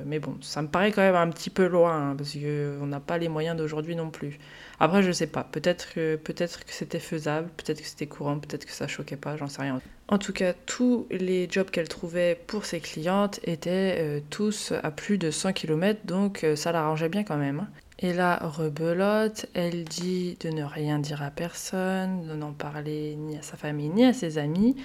mais 0.06 0.20
bon, 0.20 0.38
ça 0.42 0.62
me 0.62 0.68
paraît 0.68 0.92
quand 0.92 1.02
même 1.02 1.16
un 1.16 1.30
petit 1.30 1.50
peu 1.50 1.68
loin, 1.68 2.12
hein, 2.12 2.16
parce 2.18 2.34
qu'on 2.34 2.86
n'a 2.88 3.00
pas 3.00 3.18
les 3.18 3.30
moyens 3.30 3.56
d'aujourd'hui 3.58 3.96
non 3.96 4.12
plus. 4.12 4.38
Après, 4.80 5.02
je 5.04 5.12
sais 5.12 5.28
pas. 5.28 5.44
Peut-être 5.46 5.94
que, 5.94 6.18
peut-être 6.18 6.66
que 6.66 6.74
c'était 6.74 7.00
faisable, 7.00 7.50
peut-être 7.56 7.82
que 7.82 7.88
c'était 7.88 8.08
courant, 8.08 8.40
peut-être 8.40 8.66
que 8.66 8.72
ça 8.74 8.88
choquait 8.88 9.16
pas, 9.18 9.38
j'en 9.38 9.48
sais 9.48 9.62
rien. 9.62 9.82
En 10.10 10.18
tout 10.18 10.34
cas, 10.34 10.54
tous 10.54 11.08
les 11.12 11.50
jobs 11.50 11.70
qu'elle 11.72 11.88
trouvait 11.88 12.36
pour 12.48 12.66
ses 12.66 12.82
clientes 12.82 13.40
étaient 13.44 13.98
euh, 14.00 14.20
tous 14.30 14.74
à 14.84 14.92
plus 14.92 15.18
de 15.18 15.32
100 15.32 15.54
km, 15.54 16.02
donc 16.06 16.44
euh, 16.44 16.56
ça 16.58 16.72
l'arrangeait 16.74 17.10
bien 17.10 17.24
quand 17.24 17.38
même. 17.38 17.68
Et 18.00 18.12
là, 18.14 18.40
rebelote, 18.42 19.46
elle 19.54 19.84
dit 19.84 20.38
de 20.42 20.50
ne 20.50 20.64
rien 20.64 21.00
dire 21.00 21.22
à 21.22 21.30
personne, 21.30 22.28
de 22.28 22.34
n'en 22.34 22.52
parler 22.52 23.16
ni 23.16 23.38
à 23.38 23.42
sa 23.42 23.56
famille 23.56 23.90
ni 23.90 24.04
à 24.06 24.14
ses 24.14 24.38
amis. 24.38 24.76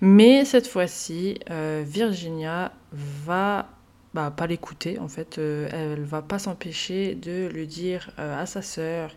Mais 0.00 0.44
cette 0.44 0.66
fois-ci, 0.66 1.38
euh, 1.50 1.82
Virginia 1.86 2.72
va 2.92 3.68
bah, 4.14 4.32
pas 4.34 4.46
l'écouter 4.46 4.98
en 4.98 5.08
fait. 5.08 5.38
Euh, 5.38 5.68
elle 5.72 6.04
va 6.04 6.22
pas 6.22 6.38
s'empêcher 6.38 7.14
de 7.14 7.50
le 7.52 7.66
dire 7.66 8.10
euh, 8.18 8.40
à 8.40 8.46
sa 8.46 8.62
sœur 8.62 9.10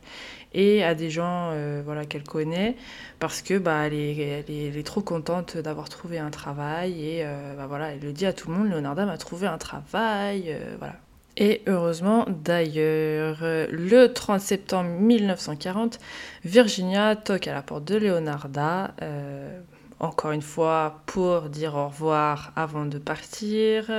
et 0.53 0.83
à 0.83 0.95
des 0.95 1.09
gens 1.09 1.51
euh, 1.51 1.81
voilà, 1.85 2.05
qu'elle 2.05 2.23
connaît 2.23 2.75
parce 3.19 3.41
que 3.41 3.57
bah, 3.57 3.85
elle, 3.85 3.93
est, 3.93 4.43
elle, 4.49 4.77
est, 4.77 4.85
trop 4.85 5.01
contente 5.01 5.57
d'avoir 5.57 5.87
trouvé 5.89 6.17
un 6.17 6.31
travail 6.31 7.05
et 7.05 7.23
euh, 7.23 7.55
bah, 7.55 7.67
voilà, 7.67 7.91
elle 7.93 8.01
le 8.01 8.11
dit 8.11 8.25
à 8.25 8.33
tout 8.33 8.49
le 8.49 8.57
monde, 8.57 8.69
Leonarda 8.69 9.05
m'a 9.05 9.17
trouvé 9.17 9.47
un 9.47 9.57
travail, 9.57 10.57
voilà. 10.79 10.95
Et 11.39 11.61
heureusement, 11.67 12.25
d'ailleurs, 12.27 13.37
le 13.41 14.07
30 14.07 14.41
septembre 14.41 14.89
1940, 14.89 15.99
Virginia 16.43 17.15
toque 17.15 17.47
à 17.47 17.53
la 17.53 17.61
porte 17.61 17.85
de 17.85 17.95
Leonarda, 17.95 18.95
euh, 19.03 19.59
encore 19.99 20.31
une 20.31 20.41
fois 20.41 21.03
pour 21.05 21.41
dire 21.43 21.75
au 21.75 21.87
revoir 21.89 22.53
avant 22.55 22.85
de 22.85 22.97
partir, 22.97 23.91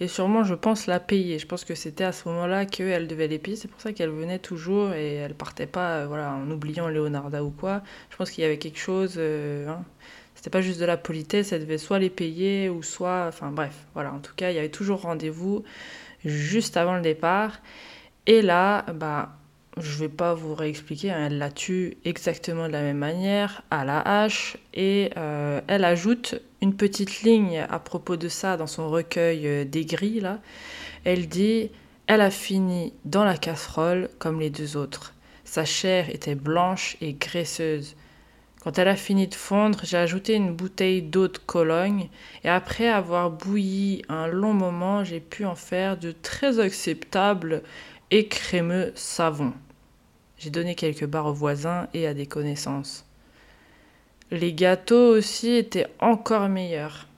et 0.00 0.08
sûrement, 0.08 0.44
je 0.44 0.54
pense, 0.54 0.86
la 0.86 1.00
payer. 1.00 1.38
Je 1.38 1.46
pense 1.46 1.64
que 1.64 1.74
c'était 1.74 2.04
à 2.04 2.12
ce 2.12 2.28
moment-là 2.28 2.66
qu'elle 2.66 3.06
devait 3.08 3.28
les 3.28 3.38
payer, 3.38 3.56
c'est 3.56 3.68
pour 3.68 3.80
ça 3.80 3.92
qu'elle 3.94 4.10
venait 4.10 4.38
toujours 4.38 4.92
et 4.92 5.14
elle 5.14 5.34
partait 5.34 5.66
pas 5.66 6.00
euh, 6.00 6.06
voilà, 6.06 6.32
en 6.34 6.50
oubliant 6.50 6.88
Leonarda 6.88 7.42
ou 7.42 7.50
quoi. 7.50 7.82
Je 8.10 8.16
pense 8.16 8.30
qu'il 8.30 8.42
y 8.42 8.46
avait 8.46 8.58
quelque 8.58 8.78
chose. 8.78 9.14
euh, 9.16 9.66
hein. 9.68 9.82
C'était 10.34 10.50
pas 10.50 10.60
juste 10.62 10.80
de 10.80 10.84
la 10.86 10.96
politesse, 10.96 11.52
elle 11.52 11.60
devait 11.60 11.78
soit 11.78 11.98
les 12.00 12.10
payer 12.10 12.68
ou 12.68 12.82
soit. 12.82 13.26
Enfin 13.28 13.50
bref, 13.52 13.86
voilà. 13.94 14.12
En 14.12 14.18
tout 14.18 14.32
cas, 14.34 14.50
il 14.50 14.56
y 14.56 14.58
avait 14.58 14.70
toujours 14.70 15.02
rendez-vous 15.02 15.62
juste 16.24 16.76
avant 16.76 16.94
le 16.94 17.02
départ. 17.02 17.60
Et 18.26 18.42
là, 18.42 18.84
bah, 18.94 19.36
je 19.78 19.98
vais 19.98 20.08
pas 20.08 20.34
vous 20.34 20.54
réexpliquer, 20.54 21.10
hein, 21.10 21.26
elle 21.26 21.38
la 21.38 21.50
tue 21.50 21.96
exactement 22.04 22.66
de 22.66 22.72
la 22.72 22.82
même 22.82 22.98
manière, 22.98 23.62
à 23.70 23.84
la 23.84 24.00
hache, 24.00 24.56
et 24.74 25.10
euh, 25.16 25.60
elle 25.66 25.84
ajoute 25.84 26.40
une 26.60 26.74
petite 26.74 27.22
ligne 27.22 27.66
à 27.68 27.78
propos 27.78 28.16
de 28.16 28.28
ça 28.28 28.56
dans 28.56 28.66
son 28.66 28.90
recueil 28.90 29.46
euh, 29.46 29.64
des 29.64 29.84
grilles, 29.84 30.20
là. 30.20 30.38
Elle 31.04 31.26
dit 31.28 31.70
Elle 32.06 32.20
a 32.20 32.30
fini 32.30 32.92
dans 33.04 33.24
la 33.24 33.36
casserole 33.36 34.08
comme 34.18 34.40
les 34.40 34.50
deux 34.50 34.76
autres. 34.76 35.14
Sa 35.44 35.64
chair 35.64 36.08
était 36.10 36.34
blanche 36.34 36.96
et 37.00 37.14
graisseuse. 37.14 37.96
Quand 38.62 38.78
elle 38.78 38.86
a 38.86 38.94
fini 38.94 39.26
de 39.26 39.34
fondre, 39.34 39.80
j'ai 39.82 39.96
ajouté 39.96 40.34
une 40.34 40.54
bouteille 40.54 41.02
d'eau 41.02 41.26
de 41.26 41.36
Cologne 41.36 42.08
et 42.44 42.48
après 42.48 42.86
avoir 42.86 43.28
bouilli 43.28 44.04
un 44.08 44.28
long 44.28 44.54
moment, 44.54 45.02
j'ai 45.02 45.18
pu 45.18 45.44
en 45.44 45.56
faire 45.56 45.96
de 45.96 46.12
très 46.12 46.60
acceptables 46.60 47.64
et 48.12 48.28
crémeux 48.28 48.92
savon. 48.94 49.52
J'ai 50.38 50.50
donné 50.50 50.76
quelques 50.76 51.06
barres 51.06 51.26
aux 51.26 51.32
voisins 51.32 51.88
et 51.92 52.06
à 52.06 52.14
des 52.14 52.26
connaissances. 52.26 53.04
Les 54.30 54.52
gâteaux 54.52 55.16
aussi 55.16 55.50
étaient 55.50 55.88
encore 55.98 56.48
meilleurs. 56.48 57.08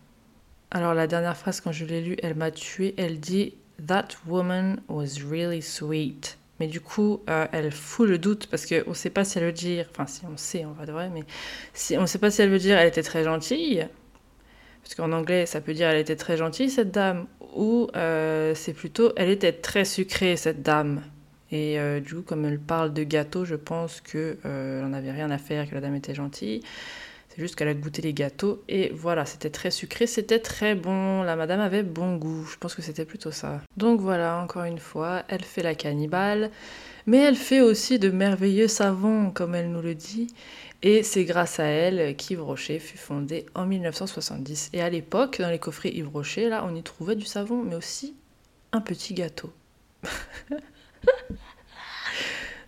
Alors 0.71 0.95
la 0.95 1.07
dernière 1.07 1.37
phrase 1.37 1.61
quand 1.61 1.73
je 1.73 1.85
l'ai 1.85 2.01
lue, 2.01 2.17
elle 2.23 2.37
m'a 2.37 2.53
tuée. 2.53 2.95
Elle 2.97 3.21
dit 3.21 3.53
That 3.87 4.09
woman 4.27 4.81
was 4.89 5.21
really 5.23 5.61
sweet. 5.61 6.39
Mais 6.61 6.69
du 6.69 6.81
coup, 6.81 7.21
euh, 7.29 7.47
elle 7.53 7.73
fout 7.73 8.09
le 8.09 8.19
doute 8.19 8.47
parce 8.47 8.67
qu'on 8.67 8.91
ne 8.91 8.95
sait 8.95 9.11
pas 9.11 9.25
si 9.25 9.39
elle 9.39 9.45
veut 9.45 9.53
dire, 9.53 9.87
enfin 9.91 10.07
si 10.07 10.23
on 10.27 10.37
sait 10.37 10.65
en 10.65 10.73
vrai 10.73 10.87
de 10.87 10.93
vrai, 10.93 11.11
mais 11.13 11.25
si 11.73 11.97
on 11.97 12.03
ne 12.03 12.07
sait 12.07 12.19
pas 12.19 12.31
si 12.31 12.43
elle 12.43 12.51
veut 12.51 12.59
dire 12.59 12.79
elle 12.79 12.89
était 12.89 13.03
très 13.03 13.25
gentille, 13.25 13.87
parce 14.83 14.95
qu'en 14.95 15.11
anglais 15.13 15.47
ça 15.47 15.61
peut 15.61 15.75
dire 15.75 15.89
elle 15.89 15.99
était 15.99 16.17
très 16.17 16.37
gentille 16.37 16.71
cette 16.71 16.93
dame, 16.93 17.27
ou 17.57 17.89
euh, 17.97 18.55
c'est 18.55 18.73
plutôt 18.73 19.13
elle 19.17 19.31
était 19.31 19.53
très 19.53 19.85
sucrée 19.85 20.37
cette 20.37 20.63
dame. 20.63 21.03
Et 21.51 21.79
euh, 21.79 22.01
du 22.01 22.17
coup, 22.17 22.23
comme 22.23 22.45
elle 22.47 22.59
parle 22.59 22.93
de 22.93 23.05
gâteau, 23.05 23.45
je 23.45 23.55
pense 23.55 24.01
qu'elle 24.01 24.39
n'en 24.45 24.93
avait 24.93 25.13
rien 25.13 25.31
à 25.31 25.39
faire, 25.39 25.69
que 25.69 25.75
la 25.75 25.81
dame 25.81 25.95
était 25.95 26.15
gentille. 26.15 26.63
C'est 27.35 27.43
juste 27.43 27.57
qu'elle 27.57 27.67
a 27.67 27.75
goûté 27.75 28.01
les 28.01 28.13
gâteaux 28.13 28.63
et 28.69 28.91
voilà, 28.95 29.27
c'était 29.27 29.51
très 29.51 29.73
sucré, 29.73 30.07
c'était 30.07 30.39
très 30.39 30.77
bon. 30.77 31.25
La 31.25 31.35
madame 31.35 31.59
avait 31.59 31.83
bon 31.83 32.15
goût, 32.15 32.45
je 32.45 32.57
pense 32.57 32.77
que 32.77 32.83
c'était 32.83 33.05
plutôt 33.05 33.33
ça. 33.33 33.61
Donc 33.77 34.01
voilà, 34.01 34.39
encore 34.39 34.63
une 34.63 34.79
fois, 34.79 35.25
elle 35.27 35.43
fait 35.43 35.65
la 35.65 35.75
cannibale, 35.75 36.53
mais 37.07 37.19
elle 37.19 37.35
fait 37.35 37.61
aussi 37.61 37.99
de 37.99 38.11
merveilleux 38.11 38.69
savons, 38.69 39.33
comme 39.33 39.57
elle 39.57 39.73
nous 39.73 39.83
le 39.83 39.97
dit. 39.97 40.29
Et 40.83 41.03
c'est 41.03 41.25
grâce 41.25 41.59
à 41.59 41.65
elle 41.65 42.15
qu'Yves 42.15 42.43
Rocher 42.43 42.79
fut 42.79 42.99
fondé 42.99 43.47
en 43.57 43.67
1970. 43.67 44.71
Et 44.73 44.81
à 44.81 44.89
l'époque, 44.89 45.39
dans 45.41 45.51
les 45.51 45.59
coffrets 45.59 45.91
Yves 45.91 46.11
Rocher, 46.11 46.49
là, 46.49 46.65
on 46.71 46.77
y 46.77 46.85
trouvait 46.85 47.17
du 47.17 47.25
savon, 47.25 47.65
mais 47.65 47.75
aussi 47.75 48.15
un 48.71 48.81
petit 48.81 49.15
gâteau. 49.15 49.51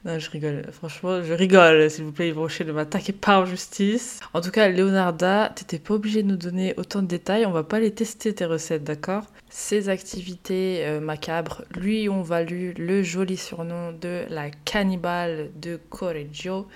Je 0.07 0.31
rigole. 0.31 0.63
Franchement, 0.71 1.23
je 1.23 1.33
rigole. 1.33 1.91
S'il 1.91 2.05
vous 2.05 2.13
plaît, 2.13 2.29
Yves 2.29 2.39
Rocher, 2.39 2.65
ne 2.65 2.73
m'attaquez 2.73 3.13
pas 3.13 3.41
en 3.41 3.45
justice. 3.45 4.21
En 4.35 4.41
tout 4.41 4.53
cas, 4.53 4.69
Leonarda, 4.69 5.51
t'étais 5.55 5.81
pas 5.81 5.95
obligé 5.95 6.23
de 6.23 6.29
nous 6.29 6.37
donner 6.37 6.75
autant 6.77 7.03
de 7.03 7.09
détails. 7.09 7.45
On 7.45 7.51
va 7.51 7.65
pas 7.65 7.81
les 7.81 7.93
tester, 7.93 8.33
tes 8.33 8.45
recettes, 8.45 8.85
d'accord? 8.85 9.25
Ces 9.51 9.89
activités 9.89 10.87
euh, 10.87 11.01
macabres 11.01 11.65
lui 11.75 12.09
ont 12.09 12.23
valu 12.23 12.73
le 12.79 13.03
joli 13.03 13.37
surnom 13.37 13.93
de 13.93 14.25
la 14.29 14.51
cannibale 14.51 15.51
de 15.57 15.81
Correggio 15.91 16.69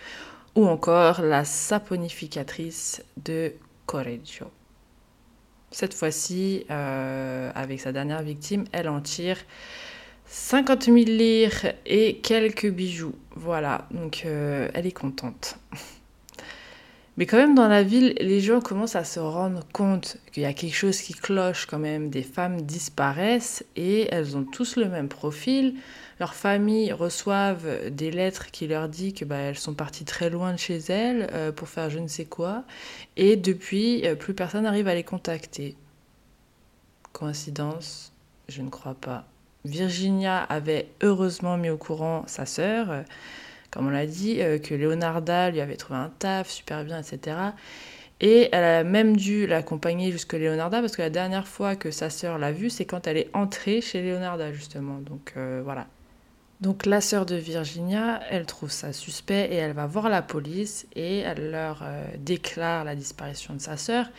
ou 0.57 0.67
encore 0.67 1.23
la 1.23 1.45
saponificatrice 1.45 3.05
de 3.25 3.53
Correggio. 3.87 4.47
Cette 5.71 5.95
fois-ci, 5.95 6.67
euh, 6.71 7.53
avec 7.55 7.81
sa 7.81 7.93
dernière 7.93 8.23
victime, 8.23 8.65
elle 8.73 8.89
en 8.89 9.01
tire 9.01 9.37
50 10.33 10.85
000 10.85 10.97
lires 10.97 11.73
et 11.87 12.19
quelques 12.19 12.71
bijoux. 12.71 13.17
Voilà, 13.35 13.89
donc 13.91 14.23
euh, 14.25 14.69
elle 14.75 14.87
est 14.87 14.93
contente. 14.93 15.59
Mais 17.17 17.27
quand 17.27 17.37
même, 17.37 17.57
dans 17.57 17.67
la 17.67 17.83
ville, 17.83 18.15
les 18.21 18.41
gens 18.41 18.61
commencent 18.61 18.95
à 18.95 19.03
se 19.03 19.19
rendre 19.19 19.67
compte 19.73 20.19
qu'il 20.31 20.45
y 20.45 20.47
a 20.47 20.53
quelque 20.53 20.77
chose 20.77 21.01
qui 21.01 21.15
cloche 21.15 21.67
quand 21.67 21.81
même. 21.81 22.11
Des 22.11 22.23
femmes 22.23 22.63
disparaissent 22.63 23.65
et 23.75 24.07
elles 24.15 24.37
ont 24.37 24.45
tous 24.45 24.77
le 24.77 24.89
même 24.89 25.09
profil. 25.09 25.75
Leurs 26.21 26.35
familles 26.35 26.93
reçoivent 26.93 27.91
des 27.91 28.13
lettres 28.13 28.53
qui 28.53 28.69
leur 28.69 28.89
disent 28.89 29.15
que 29.15 29.25
bah, 29.25 29.37
elles 29.37 29.59
sont 29.59 29.75
parties 29.75 30.05
très 30.05 30.31
loin 30.31 30.53
de 30.53 30.59
chez 30.59 30.79
elles 30.89 31.29
euh, 31.33 31.51
pour 31.51 31.69
faire 31.69 31.91
je 31.91 31.99
ne 31.99 32.07
sais 32.07 32.25
quoi. 32.25 32.63
Et 33.17 33.35
depuis, 33.35 34.07
euh, 34.07 34.15
plus 34.15 34.33
personne 34.33 34.63
n'arrive 34.63 34.87
à 34.87 34.95
les 34.95 35.05
contacter. 35.05 35.77
Coïncidence? 37.13 38.13
Je 38.49 38.63
ne 38.63 38.71
crois 38.71 38.95
pas. 38.95 39.30
Virginia 39.65 40.39
avait 40.39 40.89
heureusement 41.03 41.57
mis 41.57 41.71
au 41.71 41.77
courant 41.77 42.25
sa 42.27 42.47
sœur, 42.47 42.91
euh, 42.91 43.03
comme 43.71 43.87
on 43.87 43.91
l'a 43.91 44.07
dit, 44.07 44.41
euh, 44.41 44.59
que 44.59 44.75
Leonarda 44.75 45.51
lui 45.51 45.61
avait 45.61 45.77
trouvé 45.77 45.99
un 45.99 46.11
taf 46.19 46.49
super 46.49 46.85
bien, 46.85 47.01
etc. 47.01 47.37
Et 48.21 48.49
elle 48.53 48.65
a 48.65 48.85
même 48.85 49.17
dû 49.17 49.47
l'accompagner 49.47 50.13
jusque 50.13 50.35
Leonarda 50.35 50.81
parce 50.81 50.97
que 50.97 51.03
la 51.03 51.11
dernière 51.11 51.49
fois 51.49 51.77
que 51.77 51.91
sa 51.91 52.11
sœur 52.11 52.39
l'a 52.39 52.53
vue, 52.53 52.71
c'est 52.71 52.85
quand 52.85 53.07
elle 53.07 53.17
est 53.17 53.31
entrée 53.35 53.81
chez 53.81 54.03
Leonarda 54.03 54.53
justement. 54.53 54.99
Donc 54.99 55.35
euh, 55.37 55.61
voilà. 55.65 55.87
Donc 56.61 56.85
la 56.85 57.01
sœur 57.01 57.25
de 57.25 57.37
Virginia, 57.37 58.21
elle 58.29 58.45
trouve 58.45 58.71
ça 58.71 58.93
suspect 58.93 59.49
et 59.51 59.55
elle 59.55 59.73
va 59.73 59.87
voir 59.87 60.11
la 60.11 60.21
police 60.21 60.87
et 60.95 61.21
elle 61.21 61.51
leur 61.51 61.83
déclare 62.19 62.85
la 62.85 62.95
disparition 62.95 63.55
de 63.55 63.61
sa 63.61 63.79
sœur. 63.79 64.11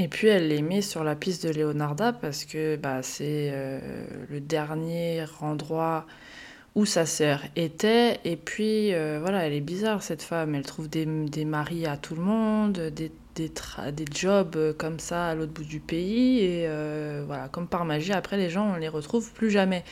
Et 0.00 0.06
puis 0.06 0.28
elle 0.28 0.48
les 0.48 0.62
met 0.62 0.80
sur 0.80 1.02
la 1.02 1.16
piste 1.16 1.44
de 1.44 1.52
Leonarda 1.52 2.12
parce 2.12 2.44
que 2.44 2.76
bah, 2.76 3.02
c'est 3.02 3.50
euh, 3.52 4.06
le 4.30 4.40
dernier 4.40 5.24
endroit 5.40 6.06
où 6.76 6.86
sa 6.86 7.04
sœur 7.04 7.42
était. 7.56 8.20
Et 8.24 8.36
puis 8.36 8.94
euh, 8.94 9.18
voilà, 9.20 9.44
elle 9.44 9.54
est 9.54 9.60
bizarre 9.60 10.04
cette 10.04 10.22
femme. 10.22 10.54
Elle 10.54 10.64
trouve 10.64 10.88
des, 10.88 11.04
des 11.04 11.44
maris 11.44 11.84
à 11.84 11.96
tout 11.96 12.14
le 12.14 12.22
monde, 12.22 12.78
des, 12.94 13.10
des, 13.34 13.50
des 13.92 14.04
jobs 14.14 14.76
comme 14.78 15.00
ça 15.00 15.26
à 15.26 15.34
l'autre 15.34 15.52
bout 15.52 15.64
du 15.64 15.80
pays. 15.80 16.44
Et 16.44 16.68
voilà, 17.26 17.48
comme 17.48 17.66
par 17.66 17.84
magie, 17.84 18.12
après 18.12 18.36
les 18.36 18.50
gens, 18.50 18.74
on 18.74 18.76
les 18.76 18.88
retrouve 18.88 19.32
plus 19.32 19.50
jamais. 19.50 19.82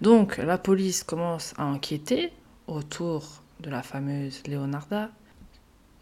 Donc 0.00 0.38
la 0.38 0.56
police 0.56 1.04
commence 1.04 1.52
à 1.58 1.66
enquêter 1.66 2.32
autour 2.66 3.42
de 3.60 3.68
la 3.68 3.82
fameuse 3.82 4.42
Leonarda 4.48 5.10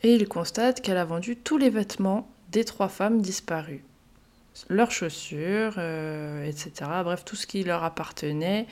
et 0.02 0.14
il 0.14 0.28
constate 0.28 0.80
qu'elle 0.80 0.96
a 0.96 1.04
vendu 1.04 1.36
tous 1.36 1.58
les 1.58 1.68
vêtements 1.68 2.28
des 2.50 2.64
trois 2.64 2.88
femmes 2.88 3.20
disparues. 3.20 3.84
Leurs 4.68 4.90
chaussures, 4.90 5.74
euh, 5.78 6.44
etc. 6.44 6.70
Bref, 7.04 7.24
tout 7.24 7.36
ce 7.36 7.46
qui 7.46 7.64
leur 7.64 7.84
appartenait 7.84 8.66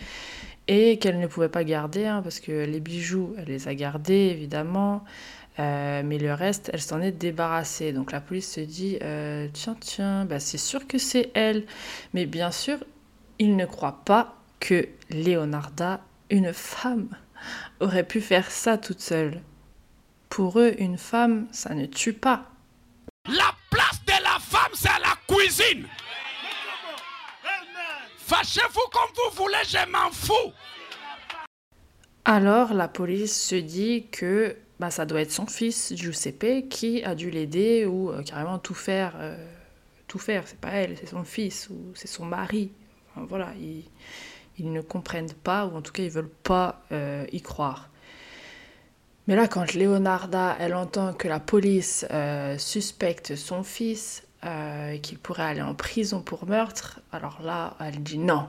et 0.67 0.99
qu'elle 0.99 1.19
ne 1.19 1.27
pouvait 1.27 1.49
pas 1.49 1.65
garder, 1.65 2.07
hein, 2.07 2.21
parce 2.23 2.41
que 2.41 2.65
les 2.65 2.81
bijoux, 2.81 3.35
elle 3.39 3.47
les 3.47 3.69
a 3.69 3.75
gardés 3.75 4.29
évidemment, 4.33 5.05
euh, 5.59 6.03
mais 6.05 6.19
le 6.19 6.35
reste, 6.35 6.71
elle 6.73 6.83
s'en 6.83 7.01
est 7.01 7.13
débarrassée. 7.13 7.93
Donc 7.93 8.13
la 8.13 8.21
police 8.21 8.53
se 8.53 8.61
dit, 8.61 8.99
euh, 9.03 9.49
tiens, 9.53 9.77
tiens, 9.81 10.25
bah, 10.25 10.41
c'est 10.41 10.59
sûr 10.59 10.87
que 10.87 10.99
c'est 10.99 11.31
elle. 11.35 11.65
Mais 12.13 12.27
bien 12.27 12.51
sûr, 12.51 12.79
ils 13.39 13.57
ne 13.57 13.65
croient 13.65 14.03
pas 14.05 14.37
que 14.61 14.89
Leonarda, 15.11 16.01
une 16.31 16.53
femme, 16.53 17.09
aurait 17.81 18.05
pu 18.05 18.21
faire 18.21 18.51
ça 18.51 18.77
toute 18.77 19.01
seule. 19.01 19.41
Pour 20.29 20.61
eux, 20.61 20.75
une 20.79 20.99
femme, 20.99 21.47
ça 21.51 21.75
ne 21.75 21.87
tue 21.87 22.13
pas. 22.13 22.51
La 23.29 23.55
place 23.71 24.01
de 24.07 24.23
la 24.25 24.39
femme, 24.39 24.73
c'est 24.73 24.89
à 24.89 24.99
la 25.01 25.15
cuisine. 25.27 25.87
Fâchez-vous 28.17 28.89
comme 28.91 29.11
vous 29.17 29.37
voulez, 29.37 29.57
je 29.67 29.91
m'en 29.91 30.11
fous. 30.11 30.53
Alors 32.25 32.73
la 32.73 32.89
police 32.89 33.39
se 33.39 33.55
dit 33.55 34.07
que 34.11 34.57
bah, 34.79 34.91
ça 34.91 35.05
doit 35.05 35.21
être 35.21 35.33
son 35.33 35.47
fils, 35.47 35.95
Giuseppe, 35.95 36.69
qui 36.69 37.03
a 37.05 37.15
dû 37.15 37.31
l'aider 37.31 37.85
ou 37.85 38.11
euh, 38.11 38.23
carrément 38.23 38.59
tout 38.59 38.75
faire. 38.75 39.15
Euh, 39.19 39.37
tout 40.07 40.19
faire, 40.19 40.45
c'est 40.47 40.59
pas 40.59 40.71
elle, 40.71 40.97
c'est 40.99 41.07
son 41.09 41.25
fils 41.25 41.69
ou 41.69 41.93
c'est 41.95 42.09
son 42.09 42.25
mari. 42.25 42.73
voilà, 43.15 43.53
il, 43.61 43.85
ils 44.59 44.73
ne 44.73 44.81
comprennent 44.81 45.33
pas, 45.33 45.67
ou 45.67 45.77
en 45.77 45.83
tout 45.83 45.93
cas 45.93 46.03
ils 46.03 46.11
veulent 46.11 46.31
pas 46.43 46.83
euh, 46.93 47.27
y 47.33 47.43
croire. 47.43 47.91
Mais 49.29 49.37
là, 49.37 49.47
quand 49.47 49.75
Leonarda, 49.75 50.57
elle 50.59 50.75
entend 50.75 51.13
que 51.13 51.29
la 51.29 51.39
police 51.39 52.07
euh, 52.11 52.57
suspecte 52.57 53.37
son 53.37 53.63
fils 53.63 54.23
euh, 54.43 54.93
et 54.93 55.01
qu'il 55.01 55.19
pourrait 55.19 55.43
aller 55.43 55.61
en 55.61 55.75
prison 55.75 56.23
pour 56.23 56.47
meurtre, 56.47 57.01
alors 57.13 57.43
là, 57.43 57.77
elle 57.79 58.03
dit 58.03 58.17
non. 58.17 58.49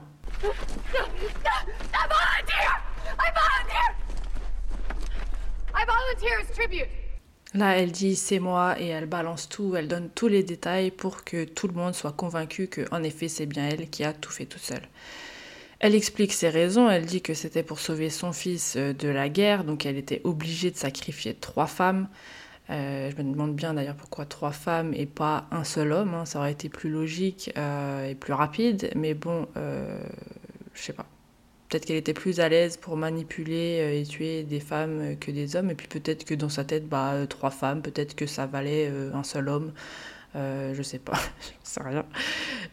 Là, 7.52 7.76
elle 7.76 7.92
dit 7.92 8.16
c'est 8.16 8.38
moi 8.38 8.80
et 8.80 8.86
elle 8.86 9.04
balance 9.04 9.50
tout, 9.50 9.76
elle 9.76 9.86
donne 9.86 10.08
tous 10.08 10.28
les 10.28 10.42
détails 10.42 10.90
pour 10.90 11.24
que 11.24 11.44
tout 11.44 11.68
le 11.68 11.74
monde 11.74 11.94
soit 11.94 12.12
convaincu 12.12 12.68
que 12.68 12.86
en 12.90 13.02
effet 13.02 13.28
c'est 13.28 13.44
bien 13.44 13.68
elle 13.68 13.90
qui 13.90 14.02
a 14.02 14.14
tout 14.14 14.30
fait 14.30 14.46
toute 14.46 14.62
seule. 14.62 14.88
Elle 15.80 15.94
explique 15.94 16.34
ses 16.34 16.50
raisons, 16.50 16.90
elle 16.90 17.06
dit 17.06 17.22
que 17.22 17.32
c'était 17.32 17.62
pour 17.62 17.80
sauver 17.80 18.10
son 18.10 18.32
fils 18.34 18.74
euh, 18.76 18.92
de 18.92 19.08
la 19.08 19.30
guerre, 19.30 19.64
donc 19.64 19.86
elle 19.86 19.96
était 19.96 20.20
obligée 20.24 20.70
de 20.70 20.76
sacrifier 20.76 21.32
trois 21.32 21.66
femmes. 21.66 22.06
Euh, 22.68 23.10
je 23.10 23.16
me 23.22 23.32
demande 23.32 23.56
bien 23.56 23.72
d'ailleurs 23.72 23.96
pourquoi 23.96 24.26
trois 24.26 24.52
femmes 24.52 24.92
et 24.94 25.06
pas 25.06 25.48
un 25.50 25.64
seul 25.64 25.92
homme, 25.92 26.12
hein. 26.12 26.26
ça 26.26 26.38
aurait 26.38 26.52
été 26.52 26.68
plus 26.68 26.90
logique 26.90 27.50
euh, 27.56 28.06
et 28.10 28.14
plus 28.14 28.34
rapide, 28.34 28.90
mais 28.94 29.14
bon, 29.14 29.48
je 29.56 30.82
sais 30.82 30.92
pas. 30.92 31.06
Peut-être 31.68 31.86
qu'elle 31.86 31.96
était 31.96 32.14
plus 32.14 32.40
à 32.40 32.48
l'aise 32.48 32.76
pour 32.76 32.96
manipuler 32.96 34.00
et 34.00 34.04
tuer 34.04 34.42
des 34.42 34.60
femmes 34.60 35.16
que 35.18 35.30
des 35.30 35.56
hommes, 35.56 35.70
et 35.70 35.74
puis 35.74 35.88
peut-être 35.88 36.24
que 36.24 36.34
dans 36.34 36.48
sa 36.48 36.64
tête, 36.64 36.88
bah, 36.88 37.14
trois 37.28 37.50
femmes, 37.50 37.80
peut-être 37.80 38.14
que 38.14 38.26
ça 38.26 38.46
valait 38.46 38.92
un 39.14 39.22
seul 39.22 39.48
homme. 39.48 39.72
Euh, 40.36 40.74
je 40.74 40.82
sais 40.82 41.00
pas, 41.00 41.14
je 41.40 41.68
sais 41.70 41.82
rien. 41.82 42.04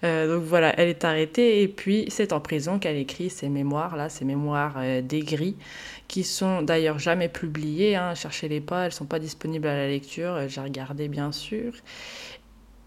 Euh, 0.03 0.35
donc 0.35 0.43
voilà, 0.43 0.79
elle 0.79 0.89
est 0.89 1.03
arrêtée 1.03 1.63
et 1.63 1.67
puis 1.67 2.05
c'est 2.09 2.31
en 2.31 2.39
prison 2.39 2.77
qu'elle 2.77 2.97
écrit 2.97 3.31
ses 3.31 3.49
mémoires, 3.49 3.95
là, 3.95 4.09
ses 4.09 4.25
mémoires 4.25 4.75
euh, 4.77 5.01
gris 5.01 5.55
qui 6.07 6.23
sont 6.23 6.61
d'ailleurs 6.61 6.99
jamais 6.99 7.29
publiées. 7.29 7.95
Hein, 7.95 8.13
cherchez-les 8.13 8.61
pas, 8.61 8.85
elles 8.85 8.91
sont 8.91 9.05
pas 9.05 9.19
disponibles 9.19 9.67
à 9.67 9.75
la 9.75 9.87
lecture. 9.87 10.47
J'ai 10.47 10.61
regardé 10.61 11.07
bien 11.07 11.31
sûr. 11.31 11.73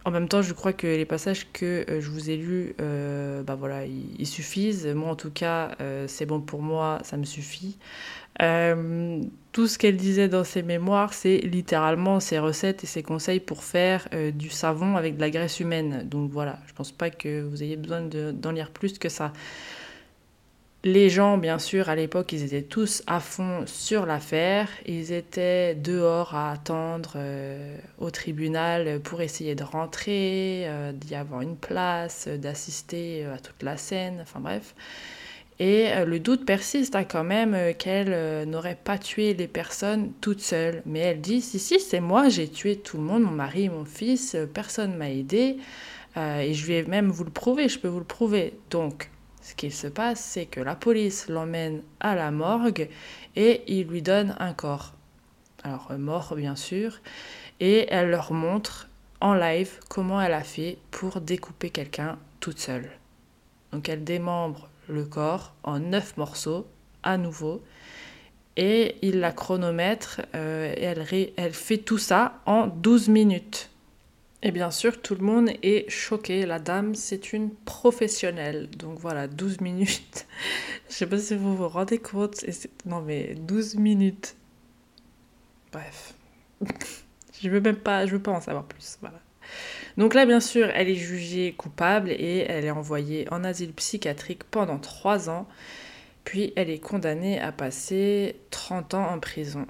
En 0.05 0.11
même 0.13 0.29
temps, 0.29 0.41
je 0.41 0.55
crois 0.55 0.73
que 0.73 0.87
les 0.87 1.05
passages 1.05 1.49
que 1.53 1.85
je 1.87 2.09
vous 2.09 2.31
ai 2.31 2.37
lus, 2.39 2.75
bah 2.79 3.55
voilà, 3.55 3.85
ils, 3.85 4.27
suffisent. 4.27 4.87
Moi, 4.87 5.11
en 5.11 5.15
tout 5.15 5.31
cas, 5.31 5.77
c'est 6.07 6.25
bon 6.25 6.41
pour 6.41 6.63
moi, 6.63 7.01
ça 7.03 7.19
me 7.19 7.25
suffit. 7.25 7.77
Euh, 8.41 9.23
tout 9.53 9.67
ce 9.67 9.79
qu'elle 9.79 9.97
disait 9.97 10.29
dans 10.29 10.45
ses 10.45 10.63
mémoires, 10.63 11.13
c'est 11.13 11.39
littéralement 11.39 12.21
ses 12.21 12.39
recettes 12.39 12.85
et 12.85 12.87
ses 12.87 13.03
conseils 13.03 13.41
pour 13.41 13.65
faire 13.65 14.09
euh, 14.15 14.31
du 14.31 14.49
savon 14.49 14.97
avec 14.97 15.17
de 15.17 15.21
la 15.21 15.31
graisse 15.31 15.61
humaine. 15.61 16.09
Donc 16.09 16.31
voilà, 16.31 16.59
je 16.67 16.73
pense 16.73 16.93
pas 16.93 17.11
que 17.11 17.43
vous 17.43 17.63
ayez 17.63 17.77
besoin 17.77 18.03
d'en 18.03 18.53
lire 18.53 18.71
plus 18.71 18.99
que 18.99 19.09
ça. 19.09 19.33
Les 20.83 21.11
gens, 21.11 21.37
bien 21.37 21.59
sûr, 21.59 21.91
à 21.91 21.97
l'époque, 21.97 22.33
ils 22.33 22.43
étaient 22.43 22.63
tous 22.63 23.03
à 23.07 23.21
fond 23.21 23.65
sur 23.67 24.07
l'affaire. 24.07 24.67
Ils 24.87 25.13
étaient 25.13 25.75
dehors 25.75 26.35
à 26.35 26.53
attendre 26.53 27.13
euh, 27.17 27.77
au 27.99 28.11
tribunal 28.11 29.01
pour 29.01 29.21
essayer 29.21 29.55
de 29.55 29.65
rentrer, 29.65 30.67
d'y 30.95 31.15
avoir 31.15 31.43
une 31.43 31.57
place, 31.57 32.29
d'assister 32.29 33.27
à 33.27 33.39
toute 33.39 33.63
la 33.63 33.77
scène, 33.77 34.21
enfin 34.23 34.41
bref. 34.41 34.75
Et 35.61 35.93
euh, 35.93 36.07
le 36.07 36.19
doute 36.21 36.47
persiste 36.47 36.97
hein, 36.97 37.05
quand 37.05 37.23
même 37.23 37.53
euh, 37.53 37.75
qu'elle 37.75 38.15
euh, 38.15 38.47
n'aurait 38.47 38.79
pas 38.83 38.97
tué 38.97 39.35
les 39.35 39.47
personnes 39.47 40.11
toute 40.23 40.41
seule. 40.41 40.83
Mais 40.87 41.01
elle 41.01 41.21
dit, 41.21 41.43
si, 41.43 41.59
si, 41.59 41.79
c'est 41.79 42.01
moi, 42.01 42.31
j'ai 42.31 42.49
tué 42.49 42.77
tout 42.77 42.97
le 42.97 43.03
monde, 43.03 43.23
mon 43.25 43.31
mari, 43.31 43.69
mon 43.69 43.85
fils, 43.85 44.37
personne 44.55 44.97
m'a 44.97 45.11
aidé. 45.11 45.59
et 46.17 46.55
je 46.55 46.67
vais 46.67 46.83
même 46.85 47.11
vous 47.11 47.25
le 47.25 47.31
prouver, 47.31 47.69
je 47.69 47.79
peux 47.79 47.89
vous 47.89 47.99
le 47.99 48.07
prouver. 48.07 48.55
Donc, 48.71 49.11
ce 49.43 49.55
qu'il 49.55 49.73
se 49.73 49.87
passe, 49.87 50.21
c'est 50.21 50.47
que 50.47 50.61
la 50.61 50.75
police 50.75 51.29
l'emmène 51.29 51.83
à 52.01 52.15
la 52.15 52.31
morgue 52.31 52.89
et 53.37 53.63
il 53.67 53.87
lui 53.87 54.01
donne 54.01 54.35
un 54.39 54.55
corps. 54.55 54.95
Alors, 55.63 55.93
mort, 55.99 56.35
bien 56.37 56.57
sûr. 56.57 57.01
Et 57.61 57.87
elle 57.91 58.09
leur 58.09 58.33
montre 58.33 58.89
en 59.21 59.35
live 59.35 59.73
comment 59.91 60.23
elle 60.23 60.33
a 60.33 60.43
fait 60.43 60.79
pour 60.91 61.21
découper 61.21 61.69
quelqu'un 61.69 62.19
toute 62.41 62.59
seule. 62.59 62.91
Donc, 63.73 63.91
elle 63.91 64.05
démembre 64.05 64.70
le 64.91 65.05
corps 65.05 65.55
en 65.63 65.79
neuf 65.79 66.17
morceaux 66.17 66.67
à 67.03 67.17
nouveau 67.17 67.63
et 68.57 68.97
il 69.03 69.21
la 69.21 69.33
chronomètre 69.33 70.21
euh, 70.35 70.75
et 70.77 70.83
elle, 70.83 71.33
elle 71.37 71.53
fait 71.53 71.79
tout 71.79 71.99
ça 71.99 72.41
en 72.47 72.67
12 72.67 73.09
minutes. 73.09 73.71
Et 74.43 74.53
bien 74.53 74.71
sûr, 74.71 75.01
tout 75.03 75.15
le 75.15 75.25
monde 75.25 75.51
est 75.63 75.89
choqué. 75.91 76.47
La 76.47 76.59
dame, 76.59 76.95
c'est 76.95 77.33
une 77.33 77.51
professionnelle. 77.55 78.69
Donc 78.71 78.99
voilà, 78.99 79.29
12 79.29 79.61
minutes. 79.63 80.27
Je 80.89 80.95
sais 80.95 81.07
pas 81.07 81.19
si 81.19 81.37
vous 81.37 81.57
vous 81.57 81.69
rendez 81.69 81.99
compte. 81.99 82.45
Non 82.87 83.01
mais 83.01 83.35
12 83.35 83.77
minutes. 83.77 84.37
Bref. 85.73 86.15
je 87.41 87.49
veux 87.49 87.61
même 87.61 87.77
pas, 87.77 88.07
je 88.07 88.13
veux 88.13 88.23
pas 88.23 88.33
en 88.33 88.41
savoir 88.41 88.65
plus. 88.65 88.99
Voilà. 89.01 89.21
Donc 89.97 90.15
là, 90.15 90.27
bien 90.27 90.41
sûr, 90.41 90.69
elle 90.75 90.89
est 90.89 90.95
jugée 90.95 91.53
coupable 91.53 92.11
et 92.11 92.47
elle 92.49 92.65
est 92.65 92.71
envoyée 92.71 93.27
en 93.31 93.45
asile 93.45 93.73
psychiatrique 93.73 94.45
pendant 94.45 94.79
3 94.79 95.31
ans. 95.31 95.47
Puis 96.25 96.53
elle 96.57 96.71
est 96.71 96.79
condamnée 96.79 97.41
à 97.41 97.53
passer 97.53 98.37
30 98.51 98.95
ans 98.95 99.09
en 99.11 99.19
prison. 99.19 99.67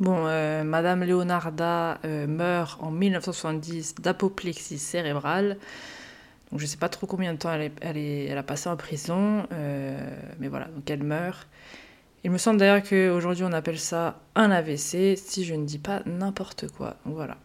Bon, 0.00 0.26
euh, 0.28 0.62
Madame 0.62 1.02
Leonarda 1.02 1.98
euh, 2.04 2.28
meurt 2.28 2.80
en 2.80 2.92
1970 2.92 3.96
d'apoplexie 3.96 4.78
cérébrale. 4.78 5.58
Donc 6.50 6.60
je 6.60 6.64
ne 6.64 6.68
sais 6.68 6.76
pas 6.76 6.88
trop 6.88 7.06
combien 7.08 7.32
de 7.32 7.38
temps 7.38 7.52
elle, 7.52 8.38
a 8.38 8.42
passé 8.44 8.68
en 8.68 8.76
prison, 8.76 9.46
euh, 9.52 9.98
mais 10.38 10.48
voilà, 10.48 10.66
donc 10.66 10.88
elle 10.88 11.02
meurt. 11.02 11.48
Il 12.24 12.30
me 12.30 12.38
semble 12.38 12.58
d'ailleurs 12.58 12.82
qu'aujourd'hui 12.82 13.44
on 13.44 13.52
appelle 13.52 13.78
ça 13.78 14.20
un 14.34 14.50
AVC, 14.50 15.16
si 15.16 15.44
je 15.44 15.54
ne 15.54 15.64
dis 15.64 15.78
pas 15.78 16.02
n'importe 16.06 16.70
quoi. 16.70 16.96
voilà. 17.04 17.36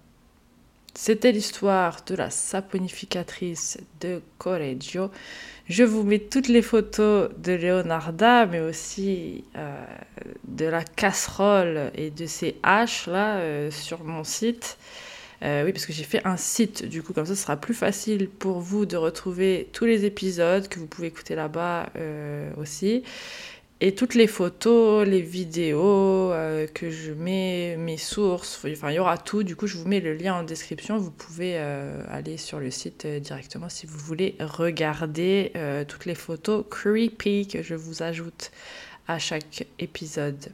C'était 0.95 1.31
l'histoire 1.31 2.01
de 2.05 2.13
la 2.13 2.29
saponificatrice 2.29 3.79
de 3.99 4.21
Correggio. 4.37 5.09
Je 5.67 5.83
vous 5.83 6.03
mets 6.03 6.19
toutes 6.19 6.47
les 6.47 6.61
photos 6.61 7.31
de 7.39 7.53
Leonarda, 7.53 8.45
mais 8.45 8.59
aussi 8.59 9.43
euh, 9.55 9.83
de 10.47 10.65
la 10.65 10.83
casserole 10.83 11.91
et 11.95 12.11
de 12.11 12.27
ses 12.27 12.57
haches 12.61 13.07
là 13.07 13.37
euh, 13.37 13.71
sur 13.71 14.03
mon 14.03 14.23
site. 14.23 14.77
Euh, 15.41 15.65
oui, 15.65 15.73
parce 15.73 15.87
que 15.87 15.93
j'ai 15.93 16.03
fait 16.03 16.21
un 16.25 16.37
site, 16.37 16.85
du 16.85 17.01
coup, 17.01 17.11
comme 17.11 17.25
ça, 17.25 17.35
ce 17.35 17.41
sera 17.41 17.57
plus 17.57 17.73
facile 17.73 18.29
pour 18.29 18.59
vous 18.59 18.85
de 18.85 18.95
retrouver 18.95 19.69
tous 19.73 19.85
les 19.85 20.05
épisodes 20.05 20.67
que 20.67 20.79
vous 20.79 20.87
pouvez 20.87 21.07
écouter 21.07 21.33
là-bas 21.33 21.89
aussi. 22.57 23.03
Et 23.81 23.95
toutes 23.95 24.15
les 24.15 24.27
photos, 24.27 25.05
les 25.05 25.21
vidéos 25.21 26.31
euh, 26.31 26.67
que 26.67 26.89
je 26.89 27.11
mets, 27.11 27.75
mes 27.77 27.97
sources, 27.97 28.63
enfin 28.65 28.91
il 28.91 28.95
y 28.95 28.99
aura 28.99 29.17
tout. 29.17 29.43
Du 29.43 29.55
coup, 29.55 29.67
je 29.67 29.77
vous 29.77 29.87
mets 29.87 29.99
le 29.99 30.13
lien 30.13 30.35
en 30.35 30.43
description. 30.43 30.97
Vous 30.97 31.11
pouvez 31.11 31.57
aller 31.57 32.37
sur 32.37 32.59
le 32.59 32.71
site 32.71 33.05
directement 33.05 33.67
si 33.67 33.85
vous 33.85 33.97
voulez 33.97 34.35
regarder 34.39 35.51
toutes 35.87 36.05
les 36.05 36.15
photos 36.15 36.63
creepy 36.69 37.47
que 37.47 37.61
je 37.61 37.75
vous 37.75 38.03
ajoute 38.03 38.51
à 39.07 39.19
chaque 39.19 39.67
épisode. 39.79 40.53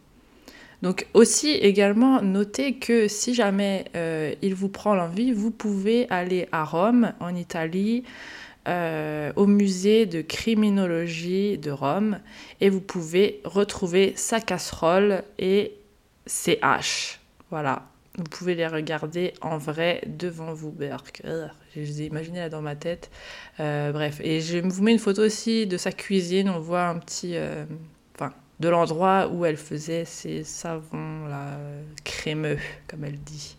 Donc 0.82 1.08
aussi 1.14 1.50
également 1.50 2.22
notez 2.22 2.76
que 2.76 3.08
si 3.08 3.34
jamais 3.34 3.86
euh, 3.96 4.34
il 4.42 4.56
vous 4.56 4.70
prend 4.70 4.96
l'envie, 4.96 5.34
vous 5.34 5.52
pouvez 5.52 6.08
aller 6.10 6.48
à 6.52 6.64
Rome, 6.64 7.14
en 7.20 7.36
Italie, 7.36 8.04
euh, 8.70 9.34
au 9.36 9.48
musée 9.48 10.06
de 10.06 10.22
criminologie 10.22 11.58
de 11.58 11.72
Rome, 11.72 12.20
et 12.62 12.70
vous 12.70 12.82
pouvez 12.82 13.42
retrouver 13.44 14.14
sa 14.16 14.40
casserole 14.40 15.24
et 15.38 15.74
ses 16.26 16.60
haches. 16.62 17.20
Voilà, 17.50 17.88
vous 18.18 18.24
pouvez 18.26 18.54
les 18.56 18.68
regarder 18.68 19.34
en 19.42 19.58
vrai 19.58 20.02
devant 20.06 20.54
vous. 20.54 20.74
Je 20.80 21.80
les 21.80 22.02
ai 22.04 22.06
imaginés 22.06 22.40
là 22.40 22.50
dans 22.50 22.62
ma 22.62 22.76
tête. 22.76 23.10
Euh, 23.60 23.92
bref, 23.92 24.22
et 24.24 24.40
je 24.40 24.60
vous 24.60 24.84
mets 24.84 24.92
une 24.92 25.00
photo 25.00 25.24
aussi 25.24 25.66
de 25.66 25.78
sa 25.78 25.92
cuisine. 25.92 26.50
On 26.50 26.60
voit 26.60 26.86
un 26.86 27.00
petit, 27.00 27.36
de 28.60 28.70
l'endroit 28.70 29.30
où 29.30 29.46
elle 29.46 29.58
faisait 29.58 30.06
ses 30.06 30.44
savons 30.44 31.28
là, 31.28 31.58
crémeux, 32.04 32.58
comme 32.88 33.06
elle 33.06 33.20
dit. 33.20 33.56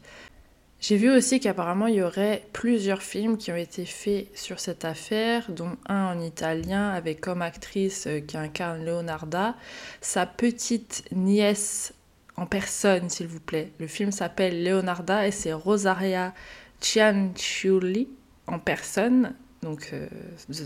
J'ai 0.81 0.97
vu 0.97 1.11
aussi 1.11 1.41
qu'apparemment 1.41 1.89
il 1.89 1.97
y 1.97 2.03
aurait 2.03 2.47
plusieurs 2.55 3.03
films 3.03 3.37
qui 3.37 3.53
ont 3.53 3.57
été 3.57 3.85
faits 3.85 4.29
sur 4.35 4.61
cette 4.61 4.87
affaire, 4.87 5.51
dont 5.53 5.77
un 5.87 6.07
en 6.07 6.21
italien 6.21 6.89
avec 6.91 7.21
comme 7.21 7.43
actrice 7.43 8.07
euh, 8.07 8.21
qui 8.21 8.39
incarne 8.39 8.85
Leonarda, 8.85 9.57
sa 10.01 10.25
petite 10.25 11.05
nièce 11.13 11.93
en 12.37 12.47
personne, 12.47 13.11
s'il 13.11 13.27
vous 13.27 13.41
plaît. 13.41 13.73
Le 13.79 13.87
film 13.87 14.11
s'appelle 14.11 14.65
Leonarda 14.65 15.27
et 15.27 15.31
c'est 15.31 15.53
Rosaria 15.53 16.33
Cianciulli 16.81 18.09
en 18.47 18.59
personne, 18.59 19.35
donc 19.63 19.91
euh, 19.93 20.09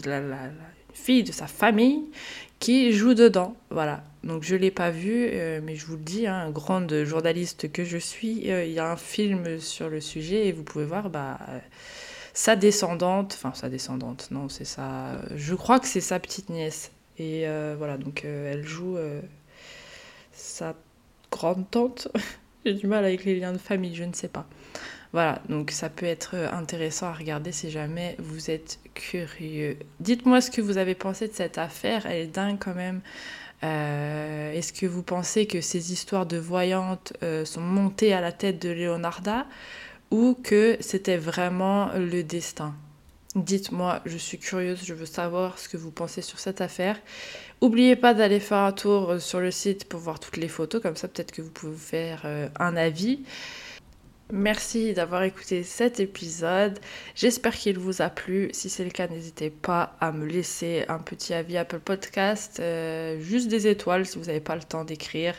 la, 0.07 0.21
fille 0.93 1.25
de 1.25 1.33
sa 1.33 1.49
famille, 1.49 2.05
qui 2.61 2.93
joue 2.93 3.15
dedans. 3.15 3.57
Voilà. 3.71 4.05
Donc 4.25 4.43
je 4.43 4.55
ne 4.55 4.61
l'ai 4.61 4.71
pas 4.71 4.91
vu, 4.91 5.29
euh, 5.33 5.61
mais 5.63 5.77
je 5.77 5.85
vous 5.85 5.97
le 5.97 6.03
dis, 6.03 6.27
hein, 6.27 6.51
grande 6.51 7.05
journaliste 7.05 7.71
que 7.71 7.85
je 7.85 7.99
suis, 7.99 8.51
euh, 8.51 8.65
il 8.65 8.73
y 8.73 8.79
a 8.79 8.91
un 8.91 8.97
film 8.97 9.61
sur 9.61 9.91
le 9.91 10.01
sujet 10.01 10.47
et 10.47 10.53
vous 10.53 10.63
pouvez 10.63 10.87
voir 10.87 11.11
bah, 11.11 11.39
sa 12.33 12.57
descendante, 12.57 13.35
enfin 13.37 13.53
sa 13.55 13.69
descendante, 13.69 14.29
non, 14.31 14.49
c'est 14.49 14.65
ça. 14.65 15.21
Je 15.37 15.55
crois 15.55 15.79
que 15.79 15.87
c'est 15.87 16.01
sa 16.01 16.19
petite 16.19 16.49
nièce. 16.49 16.91
Et 17.19 17.47
euh, 17.47 17.75
voilà, 17.77 17.99
donc 17.99 18.25
elle 18.25 18.67
joue 18.67 18.97
sa 20.33 20.75
grande 21.31 21.71
tante. 21.71 22.09
J'ai 22.65 22.73
du 22.73 22.87
mal 22.87 23.05
avec 23.05 23.27
les 23.27 23.39
liens 23.39 23.53
de 23.53 23.59
famille, 23.59 23.95
je 23.95 24.05
ne 24.05 24.15
sais 24.15 24.29
pas. 24.29 24.47
Voilà, 25.13 25.43
donc 25.51 25.71
ça 25.71 25.91
peut 25.91 26.07
être 26.07 26.35
intéressant 26.35 27.07
à 27.07 27.13
regarder 27.13 27.53
si 27.53 27.71
jamais 27.71 28.17
vous 28.19 28.51
êtes 28.51 28.81
curieux. 28.95 29.77
Dites-moi 30.01 30.41
ce 30.41 30.51
que 30.51 30.63
vous 30.63 30.79
avez 30.79 30.95
pensé 30.95 31.29
de 31.29 31.35
cette 31.35 31.59
affaire, 31.59 32.07
elle 32.07 32.23
est 32.23 32.27
dingue 32.27 32.57
quand 32.59 32.75
même. 32.75 33.03
Euh, 33.65 34.53
est-ce 34.53 34.73
que 34.73 34.87
vous 34.87 35.03
pensez 35.03 35.47
que 35.47 35.61
ces 35.61 35.93
histoires 35.93 36.27
de 36.27 36.37
voyantes 36.37 37.15
euh, 37.23 37.45
sont 37.45 37.61
montées 37.61 38.13
à 38.13 38.21
la 38.21 38.33
tête 38.33 38.61
de 38.61 38.69
Leonarda 38.69 39.47
ou 40.11 40.37
que 40.43 40.77
c'était 40.81 41.17
vraiment 41.17 41.91
le 41.95 42.23
destin? 42.23 42.75
Dites-moi, 43.35 44.01
je 44.05 44.17
suis 44.17 44.39
curieuse, 44.39 44.85
je 44.85 44.95
veux 44.95 45.07
savoir 45.07 45.59
ce 45.59 45.69
que 45.69 45.77
vous 45.77 45.91
pensez 45.91 46.23
sur 46.23 46.39
cette 46.39 46.61
affaire. 46.61 47.01
N'oubliez 47.63 47.97
pas 47.97 48.15
d'aller 48.15 48.39
faire 48.39 48.59
un 48.59 48.73
tour 48.73 49.13
euh, 49.13 49.19
sur 49.19 49.41
le 49.41 49.51
site 49.51 49.89
pour 49.89 50.01
voir 50.01 50.21
toutes 50.21 50.37
les 50.37 50.49
photos, 50.49 50.83
comme 50.83 50.97
ça 50.97 51.09
peut-être 51.09 51.33
que 51.33 51.43
vous 51.43 51.51
pouvez 51.51 51.77
faire 51.77 52.27
un 52.59 52.77
avis. 52.77 53.21
Merci 54.33 54.95
d'avoir 54.95 55.23
écouté 55.23 55.63
cet 55.65 56.01
épisode. 56.01 56.79
J'espère 57.15 57.55
qu'il 57.55 57.79
vous 57.79 58.01
a 58.01 58.09
plu. 58.09 58.49
Si 58.53 58.71
c'est 58.71 58.85
le 58.85 58.91
cas, 58.91 59.07
n'hésitez 59.07 59.51
pas 59.51 59.97
à 60.01 60.13
me 60.13 60.25
laisser 60.25 60.85
un 60.89 60.99
petit 60.99 61.35
avis 61.35 61.59
Apple 61.59 61.81
Podcast, 61.81 62.59
euh, 62.59 63.21
juste 63.21 63.49
des 63.49 63.67
étoiles 63.67 64.07
si 64.07 64.19
vous 64.19 64.25
n'avez 64.25 64.41
pas 64.41 64.57
le 64.57 64.63
temps 64.63 64.85
d'écrire. 64.85 65.35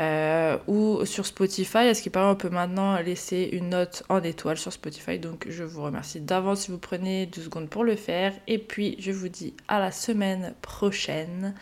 Euh, 0.00 0.58
ou 0.68 1.04
sur 1.04 1.26
Spotify. 1.26 1.78
est 1.78 1.94
ce 1.94 2.02
qu'il 2.02 2.12
paraît, 2.12 2.30
on 2.30 2.36
peut 2.36 2.50
maintenant 2.50 3.00
laisser 3.00 3.48
une 3.52 3.70
note 3.70 4.04
en 4.08 4.22
étoile 4.22 4.56
sur 4.56 4.72
Spotify. 4.72 5.18
Donc 5.18 5.46
je 5.48 5.64
vous 5.64 5.82
remercie 5.82 6.20
d'avance 6.20 6.62
si 6.62 6.70
vous 6.70 6.78
prenez 6.78 7.26
deux 7.26 7.42
secondes 7.42 7.68
pour 7.68 7.84
le 7.84 7.96
faire. 7.96 8.32
Et 8.46 8.58
puis 8.58 8.96
je 9.00 9.10
vous 9.10 9.28
dis 9.28 9.54
à 9.66 9.78
la 9.80 9.90
semaine 9.90 10.54
prochaine 10.62 11.54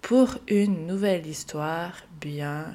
pour 0.00 0.36
une 0.48 0.86
nouvelle 0.86 1.26
histoire 1.26 1.92
bien. 2.20 2.74